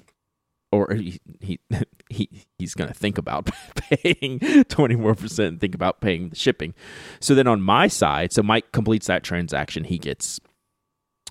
[0.71, 1.59] or he he,
[2.09, 4.39] he he's going to think about paying
[4.69, 6.75] twenty more percent and think about paying the shipping.
[7.21, 10.39] So then on my side, so Myke completes that transaction, he gets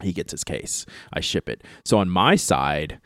[0.03, 0.84] he gets his case.
[1.12, 1.62] I ship it.
[1.84, 3.00] So on my side,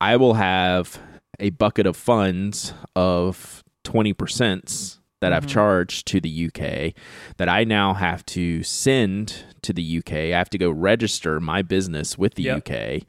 [0.00, 0.98] I will have
[1.38, 5.50] a bucket of funds of twenty percent that I've Mhm.
[5.50, 6.94] charged to the UK
[7.36, 10.32] that I now have to send to the UK.
[10.32, 12.56] I have to go register my business with the Yep.
[12.58, 13.06] UK,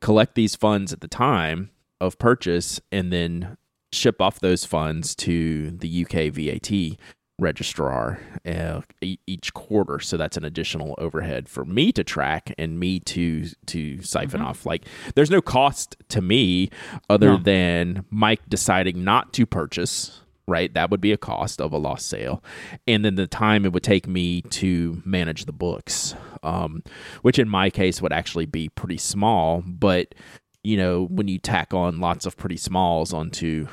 [0.00, 1.70] collect these funds at the time
[2.00, 3.56] of purchase, and then
[3.92, 6.96] ship off those funds to the UK VAT
[7.38, 9.98] registrar uh, each quarter.
[9.98, 14.46] So that's an additional overhead for me to track and me to to siphon Mhm.
[14.46, 14.66] off.
[14.66, 16.70] Like there's no cost to me
[17.10, 17.36] other No.
[17.38, 20.18] than Myke deciding not to purchase.
[20.48, 22.42] Right, that would be a cost of a lost sale,
[22.88, 26.82] and then the time it would take me to manage the books, um,
[27.22, 29.62] which in my case would actually be pretty small.
[29.64, 30.16] But
[30.64, 33.68] you know, when you tack on lots of pretty smalls onto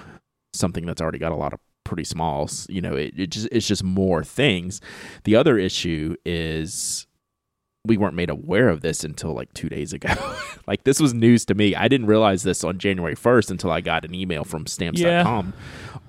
[0.54, 2.50] something that's already got a lot of pretty small.
[2.70, 4.80] you know, it, it just it's just more things.
[5.26, 7.06] The other issue is
[7.86, 10.10] we weren't made aware of this until like two days ago.
[10.68, 11.76] like this was news to me.
[11.76, 15.54] I didn't realize this on January 1st until I got an email from stamps.com.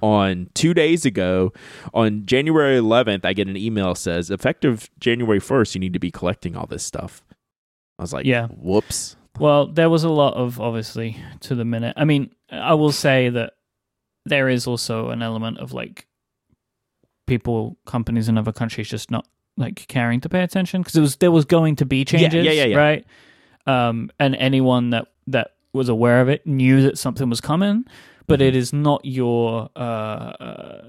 [0.02, 1.52] On two days ago,
[1.94, 6.10] on January 11th, I get an email says effective January 1st, you need to be
[6.10, 7.22] collecting all this stuff.
[7.98, 8.48] I was like, Yeah.
[8.48, 9.16] whoops.
[9.38, 11.94] Well, there was a lot of obviously to the minute.
[11.96, 13.54] I mean, I will say that
[14.26, 16.06] there is also an element of like
[17.26, 21.16] people, companies in other countries just not like caring to pay attention because it was
[21.16, 22.76] there was going to be changes, yeah, yeah, yeah.
[22.76, 23.04] right?
[23.66, 27.84] Um, and anyone that that was aware of it knew that something was coming,
[28.26, 28.46] but Mhm.
[28.48, 29.68] it is not your.
[29.76, 30.84] Uh, uh,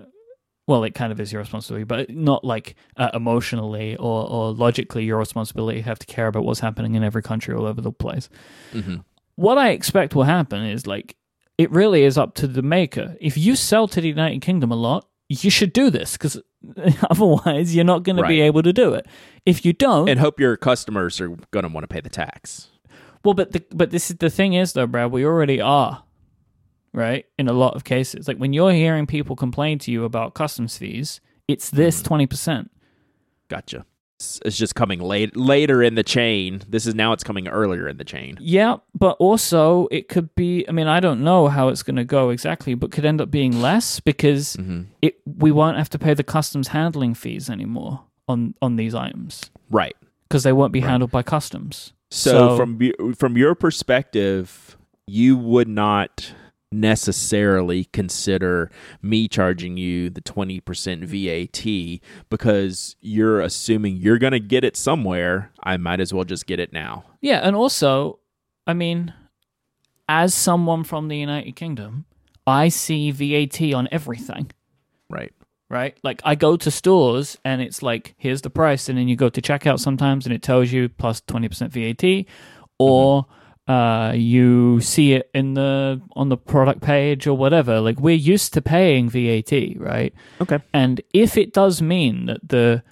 [0.67, 5.03] well, it kind of is your responsibility, but not like uh, emotionally or, or logically
[5.03, 5.79] your responsibility.
[5.79, 8.29] You have to care about what's happening in every country all over the place
[8.71, 8.97] hmm
[9.35, 11.15] what I expect will happen is like
[11.61, 13.15] it really is up to the maker.
[13.21, 16.41] If you sell to the United Kingdom a lot, you should do this because
[17.09, 19.05] otherwise you're not going to be able to do it.
[19.45, 22.67] If you don't, And hope your customers are going to want to pay the tax.
[23.23, 26.03] well, but the, but this is the thing is though, Brad, we already are,
[26.93, 27.25] right?
[27.37, 30.77] In a lot of cases, like when you're hearing people complain to you about customs
[30.77, 32.05] fees, it's this Mhm.
[32.05, 32.71] twenty percent.
[33.47, 33.85] Gotcha.
[34.45, 36.61] It's just coming late later in the chain.
[36.67, 38.37] This is now it's coming earlier in the chain.
[38.39, 40.65] Yeah, but also it could be.
[40.67, 43.31] I mean, I don't know how it's going to go exactly, but could end up
[43.31, 48.01] being less because hmm it we won't have to pay the customs handling fees anymore
[48.27, 49.95] on on these items Right.
[50.29, 50.89] because they won't be Right.
[50.91, 51.93] handled by customs.
[52.11, 56.33] So, So- from from your perspective, you would not
[56.71, 64.63] necessarily consider me charging you the 20% VAT because you're assuming you're going to get
[64.63, 65.51] it somewhere.
[65.63, 67.03] I might as well just get it now.
[67.21, 68.19] Yeah, and also,
[68.65, 69.13] I mean,
[70.07, 72.05] as someone from the United Kingdom,
[72.47, 74.51] I see VAT on everything.
[75.09, 75.33] Right.
[75.69, 75.97] Right?
[76.03, 79.29] Like I go to stores and it's like, here's the price, and then you go
[79.29, 82.25] to checkout sometimes and it tells you plus plus twenty percent VAT,
[82.77, 83.40] or mm-hmm.
[83.71, 87.79] Uh, you see it in the on the product page or whatever.
[87.79, 90.13] Like we're used to paying VAT, right?
[90.41, 90.59] Okay.
[90.73, 92.83] And if it does mean that the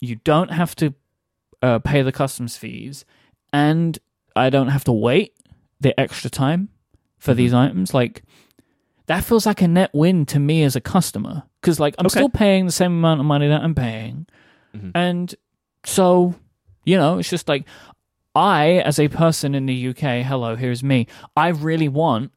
[0.00, 0.94] you don't have to
[1.62, 3.04] uh, pay the customs fees,
[3.52, 3.98] and
[4.36, 5.32] I don't have to wait
[5.80, 6.68] the extra time
[7.18, 7.36] for Mhm.
[7.36, 8.22] these items, like
[9.06, 12.18] that feels like a net win to me as a customer because like I'm Okay.
[12.20, 14.26] still paying the same amount of money that I'm paying,
[14.76, 14.90] Mhm.
[14.94, 15.34] and
[15.84, 16.34] so
[16.84, 17.64] you know it's just like
[18.34, 21.06] I, as a person in the UK, hello, here's me.
[21.36, 22.32] I really want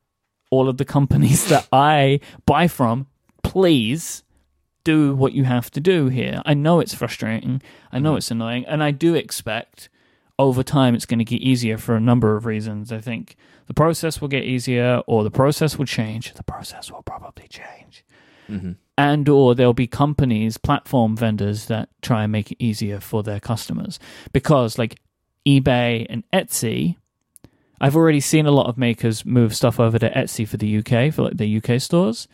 [0.52, 3.08] all of the companies that I buy from,
[3.44, 4.24] please
[4.84, 6.42] do what you have to do here.
[6.46, 7.62] I know it's frustrating.
[7.92, 8.18] I know Mhm.
[8.18, 8.66] it's annoying.
[8.66, 9.90] And I do expect
[10.40, 12.92] over time it's going to get easier for a number of reasons.
[12.92, 13.36] I think
[13.66, 16.34] the process will get easier or the process will change.
[16.36, 18.06] The process will probably change.
[18.48, 23.24] hmm And or there'll be companies, platform vendors that try and make it easier for
[23.24, 24.00] their customers.
[24.32, 25.00] Because like
[25.48, 26.98] eBay and Etsy,
[27.80, 31.14] I've already seen a lot of makers move stuff over to Etsy for the UK,
[31.14, 32.28] for like the UK stores,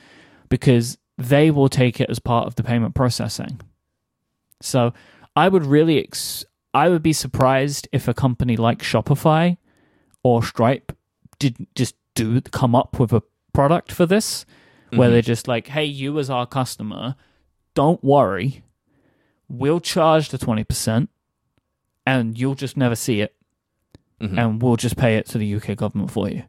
[0.50, 3.62] because they will take it as part of the payment processing.
[4.62, 4.94] So
[5.36, 9.58] I would really, ex- I would be surprised if a company like Shopify
[10.24, 10.96] or Stripe
[11.40, 13.22] didn't just do come up with a
[13.54, 14.46] product for this,
[14.92, 15.12] where Mhm.
[15.12, 17.16] they're just like, "Hey, you as our customer,
[17.76, 18.64] don't worry,
[19.50, 21.10] we'll charge the twenty percent,
[22.06, 23.36] and you'll just never see it,
[24.22, 24.38] Mhm.
[24.38, 26.44] and we'll just pay it to the UK government for you."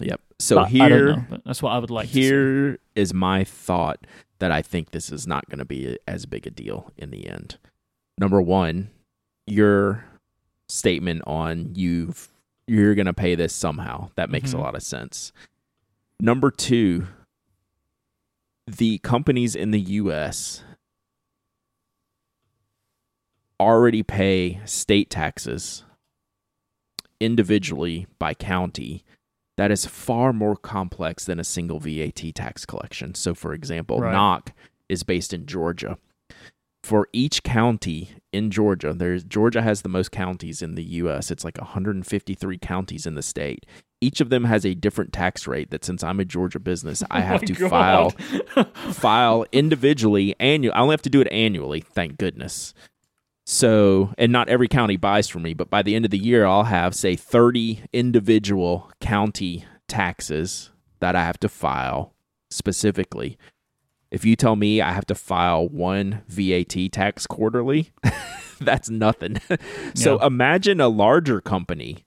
[0.00, 0.20] Yep.
[0.38, 2.08] So But here I don't know, that's what I would like.
[2.08, 4.06] Here is my thought
[4.38, 7.26] that I think this is not going to be as big a deal in the
[7.28, 7.58] end.
[8.16, 8.88] Number one,
[9.46, 10.04] your
[10.68, 12.14] statement on you
[12.66, 14.54] you're going to pay this somehow that makes Mhm.
[14.54, 15.32] a lot of sense.
[16.20, 17.08] Number two,
[18.66, 20.62] the companies in the U.S.
[23.60, 25.84] already pay state taxes
[27.20, 29.04] individually by county
[29.56, 33.14] that is far more complex than a single VAT tax collection.
[33.14, 34.12] So, for example, Right.
[34.12, 34.52] Nock
[34.88, 35.98] is based in Georgia.
[36.82, 41.30] For each county in Georgia, there's Georgia has the most counties in the US.
[41.30, 43.66] It's like 153 counties in the state.
[44.00, 47.18] Each of them has a different tax rate that since I'm a Georgia business, I
[47.20, 47.68] Oh have my to God.
[47.70, 48.10] file
[48.94, 52.72] file individually annual I only have to do it annually, thank goodness.
[53.52, 56.46] So, and not every county buys from me, but by the end of the year
[56.46, 60.70] I'll have say 30 individual county taxes
[61.00, 62.14] that I have to file
[62.48, 63.36] specifically.
[64.12, 67.90] If you tell me I have to file one VAT tax quarterly,
[68.60, 69.40] that's nothing.
[69.94, 70.26] so Yeah.
[70.28, 72.04] imagine a larger company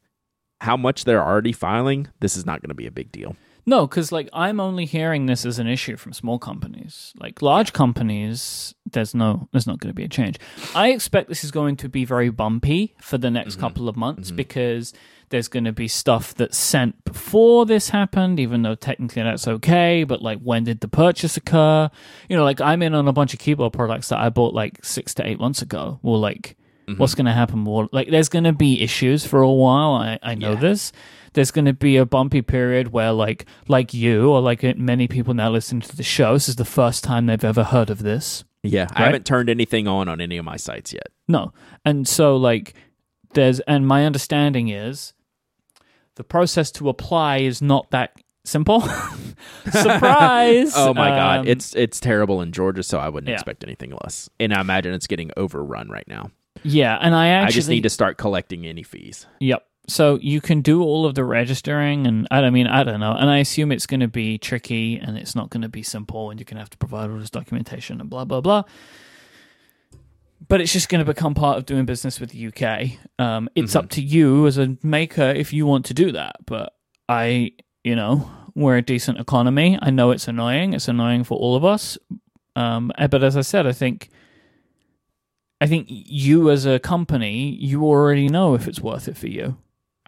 [0.61, 3.35] how much they're already filing, this is not going to be a big deal.
[3.65, 7.13] No, because like I'm only hearing this as an issue from small companies.
[7.17, 10.37] Like large companies, there's no, there's not going to be a change.
[10.75, 13.61] I expect this is going to be very bumpy for the next mm-hmm.
[13.61, 14.37] couple of months mm-hmm.
[14.37, 14.93] because
[15.29, 20.03] there's going to be stuff that's sent before this happened, even though technically that's okay.
[20.03, 21.89] But like, when did the purchase occur?
[22.29, 24.83] You know, like I'm in on a bunch of keyboard products that I bought like
[24.83, 25.99] six to eight months ago.
[26.01, 26.57] Well, like.
[26.97, 27.87] What's going to happen more?
[27.91, 29.93] Like, there's going to be issues for a while.
[29.93, 30.59] I, I know Yeah.
[30.59, 30.91] this
[31.33, 35.33] there's going to be a bumpy period where like like you or like many people
[35.33, 38.43] now listening to the show this is the first time they've ever heard of this
[38.61, 41.07] Yeah, I haven't turned anything on on any of my sites yet.
[41.27, 41.51] no
[41.83, 42.75] and so like
[43.33, 45.13] there's and my understanding is
[46.15, 48.11] the process to apply is not that
[48.45, 48.81] simple
[49.71, 53.35] surprise Oh my god, Um, it's it's terrible in Georgia, so I wouldn't Yeah.
[53.35, 54.29] expect anything less.
[54.39, 56.29] And I imagine it's getting overrun right now.
[56.63, 59.27] Yeah and i actually I just need to start collecting any fees.
[59.39, 59.65] Yep.
[59.87, 63.11] So you can do all of the registering, and I don't mean I don't know,
[63.11, 66.29] and I assume it's going to be tricky and it's not going to be simple,
[66.29, 68.63] and you're going to have to provide all this documentation and blah blah blah.
[70.47, 72.99] But it's just going to become part of doing business with the UK.
[73.19, 76.35] Um, it's up to you as a maker if you want to do that.
[76.45, 76.73] But
[77.07, 77.51] I,
[77.83, 79.79] you know, we're a decent economy.
[79.81, 80.73] I know it's annoying.
[80.73, 81.97] It's annoying for all of us.
[82.55, 84.09] Um, eh, but as I said, I think
[85.61, 89.57] I think you as a company, you already know if it's worth it for you.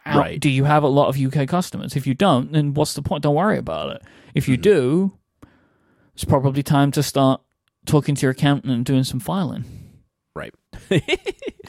[0.02, 0.40] How- Right.
[0.40, 1.96] Do you have a lot of UK customers?
[1.96, 3.24] If you don't, then what's the point?
[3.24, 4.02] Don't worry about it.
[4.36, 4.62] If you hmm.
[4.62, 5.18] do,
[6.14, 7.42] it's probably time to start
[7.86, 9.66] talking to your accountant and doing some filing.
[10.36, 10.54] Right.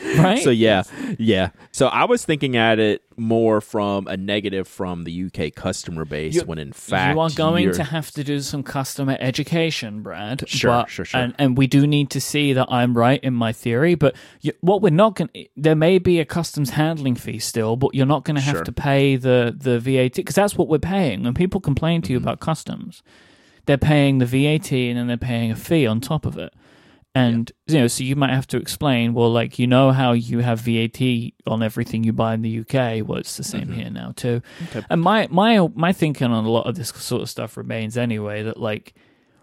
[0.19, 0.43] Right?
[0.43, 0.83] So yeah,
[1.19, 1.51] yeah.
[1.73, 6.35] So I was thinking at it more from a negative from the UK customer base
[6.35, 10.49] You- when in fact you are going to have to do some customer education, Brad.
[10.49, 11.21] Sure, but- sure, sure.
[11.21, 13.95] And, and we do need to see that I'm right in my theory.
[13.95, 17.95] But you, what we're not going, there may be a customs handling fee still, but
[17.95, 18.65] you're not going to have Sure.
[18.65, 21.23] to pay the the VAT because that's what we're paying.
[21.25, 22.29] When people complain to you Mm-hmm.
[22.29, 23.03] about customs,
[23.67, 26.53] they're paying the VAT and then they're paying a fee on top of it.
[27.17, 29.15] And you know, so you might have to explain.
[29.15, 31.01] Well, like you know how you have VAT
[31.47, 33.09] on everything you buy in the UK.
[33.09, 33.73] Well, it's the same mm-hmm.
[33.73, 34.43] here now too.
[34.65, 34.85] Okay.
[34.91, 38.43] And my my my thinking on a lot of this sort of stuff remains anyway
[38.43, 38.93] that like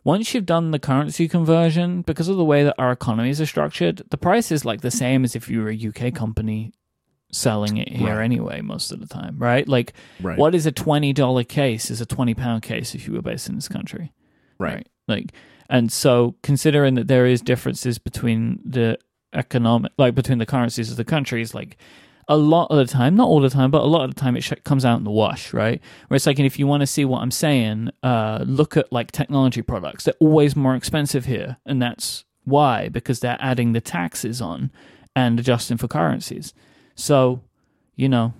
[0.04, 4.04] once you've done the currency conversion, because of the way that our economies are structured,
[4.12, 5.00] the price is like the mm.
[5.00, 6.74] same as if you were a UK company
[7.32, 8.24] selling it here Right.
[8.24, 9.68] anyway most of the time, right?
[9.68, 10.38] Like Right.
[10.38, 13.50] what is a twenty dollar case is a twenty pound case if you were based
[13.50, 14.14] in this country
[14.60, 14.88] Right.
[15.08, 15.34] like
[15.70, 18.98] and so considering that there is differences between the
[19.34, 21.78] economic like between the currencies of the countries like
[22.30, 24.38] a lot of the time not all the time but a lot of the time
[24.38, 25.82] it sh- comes out in the wash right?
[26.08, 28.92] Where it's like and if you want to see what i'm saying uh look at
[28.92, 30.06] like technology products.
[30.06, 34.72] They're always more expensive here and that's why because they're adding the taxes on
[35.16, 36.54] and adjusting for currencies.
[36.96, 37.42] So
[37.96, 38.34] you know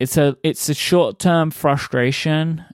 [0.00, 2.64] it's a it's a short term frustration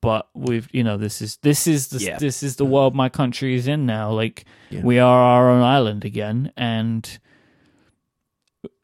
[0.00, 2.18] but we've you know this is this is the Yeah.
[2.18, 4.82] this is the world my country is in now like Yeah.
[4.82, 7.18] we are our own island again and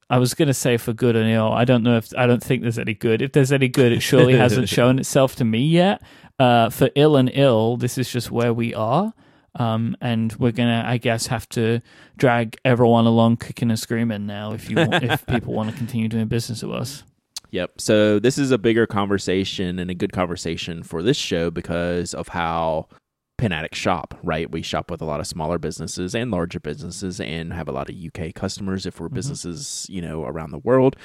[0.08, 1.52] I was going to say for good and ill.
[1.52, 3.20] I don't know if I don't think there's any good.
[3.22, 6.00] If there's any good, it surely hasn't shown itself to me yet.
[6.38, 9.12] Uh, for ill and ill, this is just where we are,
[9.58, 11.80] um, and we're gonna, I guess, have to
[12.16, 14.52] drag everyone along, kicking and screaming now.
[14.52, 17.02] If you, want, if people want to continue doing business with us,
[17.50, 17.80] Yep.
[17.80, 22.28] So this is a bigger conversation and a good conversation for this show because of
[22.28, 22.88] how
[23.38, 24.50] Pen Addict shop, right?
[24.50, 27.90] We shop with a lot of smaller businesses and larger businesses and have a lot
[27.90, 30.96] of UK customers if we're businesses, you know, around the world.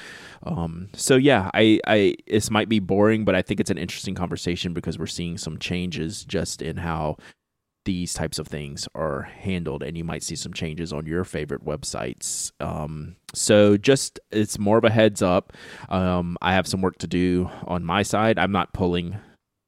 [0.44, 4.14] Um, so yeah, I, I this might be boring, but I think it's an interesting
[4.14, 7.18] conversation because we're seeing some changes just in how
[7.84, 11.64] these types of things are handled and you might see some changes on your favorite
[11.64, 12.52] websites.
[12.60, 15.52] Um, so just it's more of a heads up.
[15.88, 18.38] Um, i have some work to do on my side.
[18.38, 19.16] I'm not pulling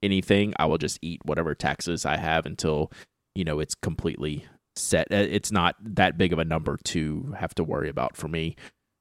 [0.02, 0.54] anything.
[0.58, 2.92] I will just eat whatever taxes i have until
[3.34, 4.44] you know it's completely
[4.76, 5.08] set.
[5.10, 8.56] Uh, it's not that big of a number to have to worry about for me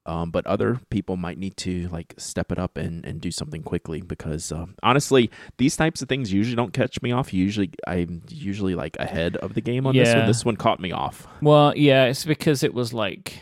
[0.06, 3.62] Um, but other people might need to like step it up and, and do something
[3.62, 7.32] quickly because um, honestly, these types of things usually don't catch me off.
[7.32, 10.18] Usually, I'm usually like ahead of the game on this Yeah.
[10.18, 10.26] one.
[10.26, 11.26] This one caught me off.
[11.40, 13.40] Well, yeah, it's because it was like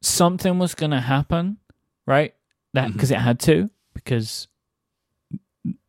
[0.00, 1.58] something was going to happen,
[2.06, 2.34] right?
[2.72, 4.48] That because it had to because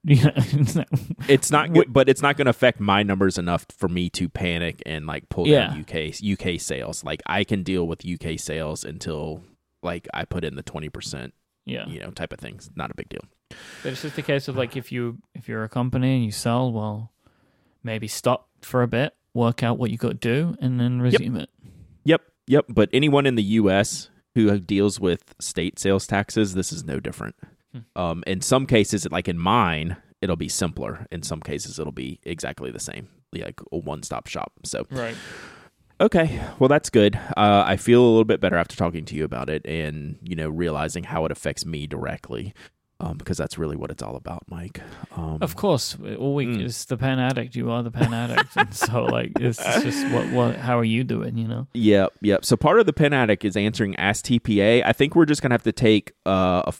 [1.28, 4.30] It's not good, but it's not going to affect my numbers enough for me to
[4.30, 5.68] panic and like pull Yeah.
[5.68, 7.04] down UK UK sales.
[7.04, 9.42] Like I can deal with UK sales until
[9.82, 11.34] like I put in the twenty percent,
[11.66, 11.88] yeah.
[11.88, 12.70] you know, type of things.
[12.76, 13.22] Not a big deal.
[13.84, 16.32] But it's just a case of like if you if you're a company and you
[16.32, 17.12] sell, well,
[17.84, 21.38] maybe stop for a bit, work out what you got to do, and then resume
[21.38, 21.50] it.
[22.04, 22.66] Yep, yep.
[22.70, 24.10] But anyone in the U.S.
[24.36, 27.36] who uh, deals with state sales taxes, this is no different.
[27.96, 31.06] Um, in some cases, like in mine, it'll be simpler.
[31.12, 34.54] In some cases, it'll be exactly the same, like a one-stop shop.
[34.64, 35.16] So, Right.
[36.02, 37.16] okay, well, that's good.
[37.38, 40.36] Uh, I feel a little bit better after talking to you about it, and you
[40.36, 42.54] know, realizing how it affects me directly,
[43.00, 44.80] um, because that's really what it's all about, Myke.
[45.16, 46.62] Um, Of course, all we Mm.
[46.66, 47.56] it's the pen addict.
[47.56, 51.04] You are the pen addict, and so like it's just what what how are you
[51.04, 51.38] doing?
[51.38, 51.68] You know.
[51.74, 52.46] Yep, yep.
[52.46, 54.82] So part of the pen addict is answering Ask TPA.
[54.86, 56.74] I think we're just gonna have to take uh, a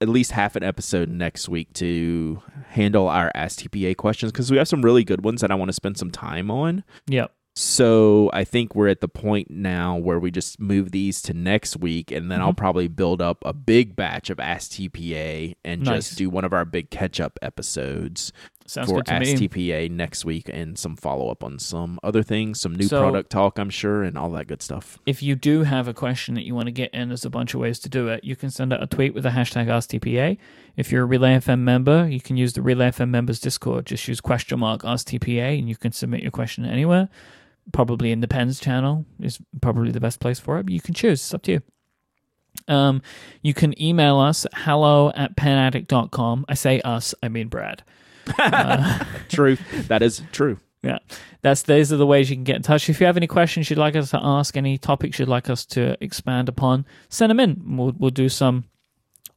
[0.00, 4.56] at least half an episode next week to handle our Ask TPA questions because we
[4.58, 6.84] have some really good ones that I want to spend some time on.
[7.08, 7.32] Yep.
[7.56, 11.76] So I think we're at the point now where we just move these to next
[11.76, 12.56] week, and then I'll Mhm.
[12.58, 16.06] probably build up a big batch of Ask TPA and Nice.
[16.10, 18.32] just do one of our big catch up episodes
[18.68, 19.88] Sounds for good to Ask me.
[19.88, 23.58] Next week, and some follow up on some other things, some new So- product talk,
[23.58, 24.98] I'm sure, and all that good stuff.
[25.06, 27.54] if you do have a question that you want to get in, there's a bunch
[27.54, 28.22] of ways to do it.
[28.24, 30.36] You can send out a tweet with the hashtag AskTPA.
[30.76, 33.86] If you're a Relay FM member, you can use the Relay FM members Discord.
[33.86, 37.08] Just use question mark AskTPA and you can submit your question anywhere.
[37.72, 40.64] Probably in the Pens channel is probably the best place for it.
[40.64, 41.20] But you can choose.
[41.22, 41.62] It's up to you.
[42.66, 43.02] Um,
[43.42, 46.44] you can email us at hello at penaddict.com.
[46.48, 47.82] I say us, I mean Brad.
[48.38, 49.56] Uh, true.
[49.88, 50.58] That is true.
[50.82, 50.98] yeah,
[51.42, 52.88] that's those are the ways you can get in touch.
[52.88, 55.64] If you have any questions you'd like us to ask, any topics you'd like us
[55.66, 57.76] to expand upon, send them in.
[57.76, 58.64] We'll we'll do some.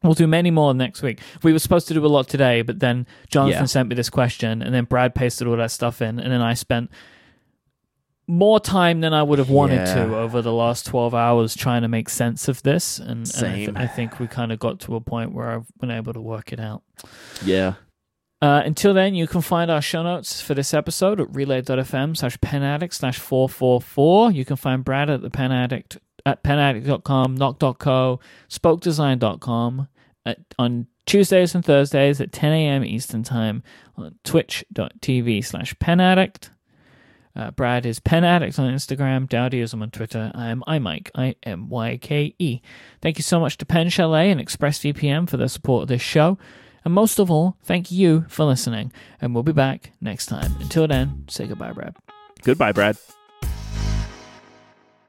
[0.04, 1.20] We'll do many more next week.
[1.44, 3.66] We were supposed to do a lot today, but then Jonathan Yeah.
[3.66, 6.56] sent me this question, and then Brad pasted all that stuff in, and then I
[6.56, 6.89] spent
[8.28, 9.94] more time than I would have wanted Yeah.
[9.96, 12.98] to over the last twelve hours trying to make sense of this.
[13.00, 15.68] And, and I, th- I think we kind of got to a point where I've
[15.80, 16.82] been able to work it out.
[17.44, 17.74] Yeah.
[18.42, 22.38] Uh, until then, you can find our show notes for this episode at relay.fm slash
[22.39, 24.32] penaddict slash 444.
[24.32, 28.20] You can find Brad at the penaddict at penaddict.com, nock.co,
[28.50, 29.88] spokedesign.com,
[30.26, 32.84] at, on Tuesdays and Thursdays at 10 a.m.
[32.84, 33.64] Eastern Time
[33.96, 36.50] on twitch.tv slash penaddict.
[37.36, 39.28] Uh, Brad is Pen Addict on Instagram.
[39.28, 40.32] Dowdy is on Twitter.
[40.36, 42.60] I am iMyke, I M Y K E.
[43.02, 46.38] Thank you so much to Pen Chalet and ExpressVPN for their support of this show.
[46.84, 48.91] And most of all, thank you for listening.
[49.21, 50.55] And we'll be back next time.
[50.59, 51.95] Until then, say goodbye, Brad.
[52.43, 52.97] Goodbye, Brad.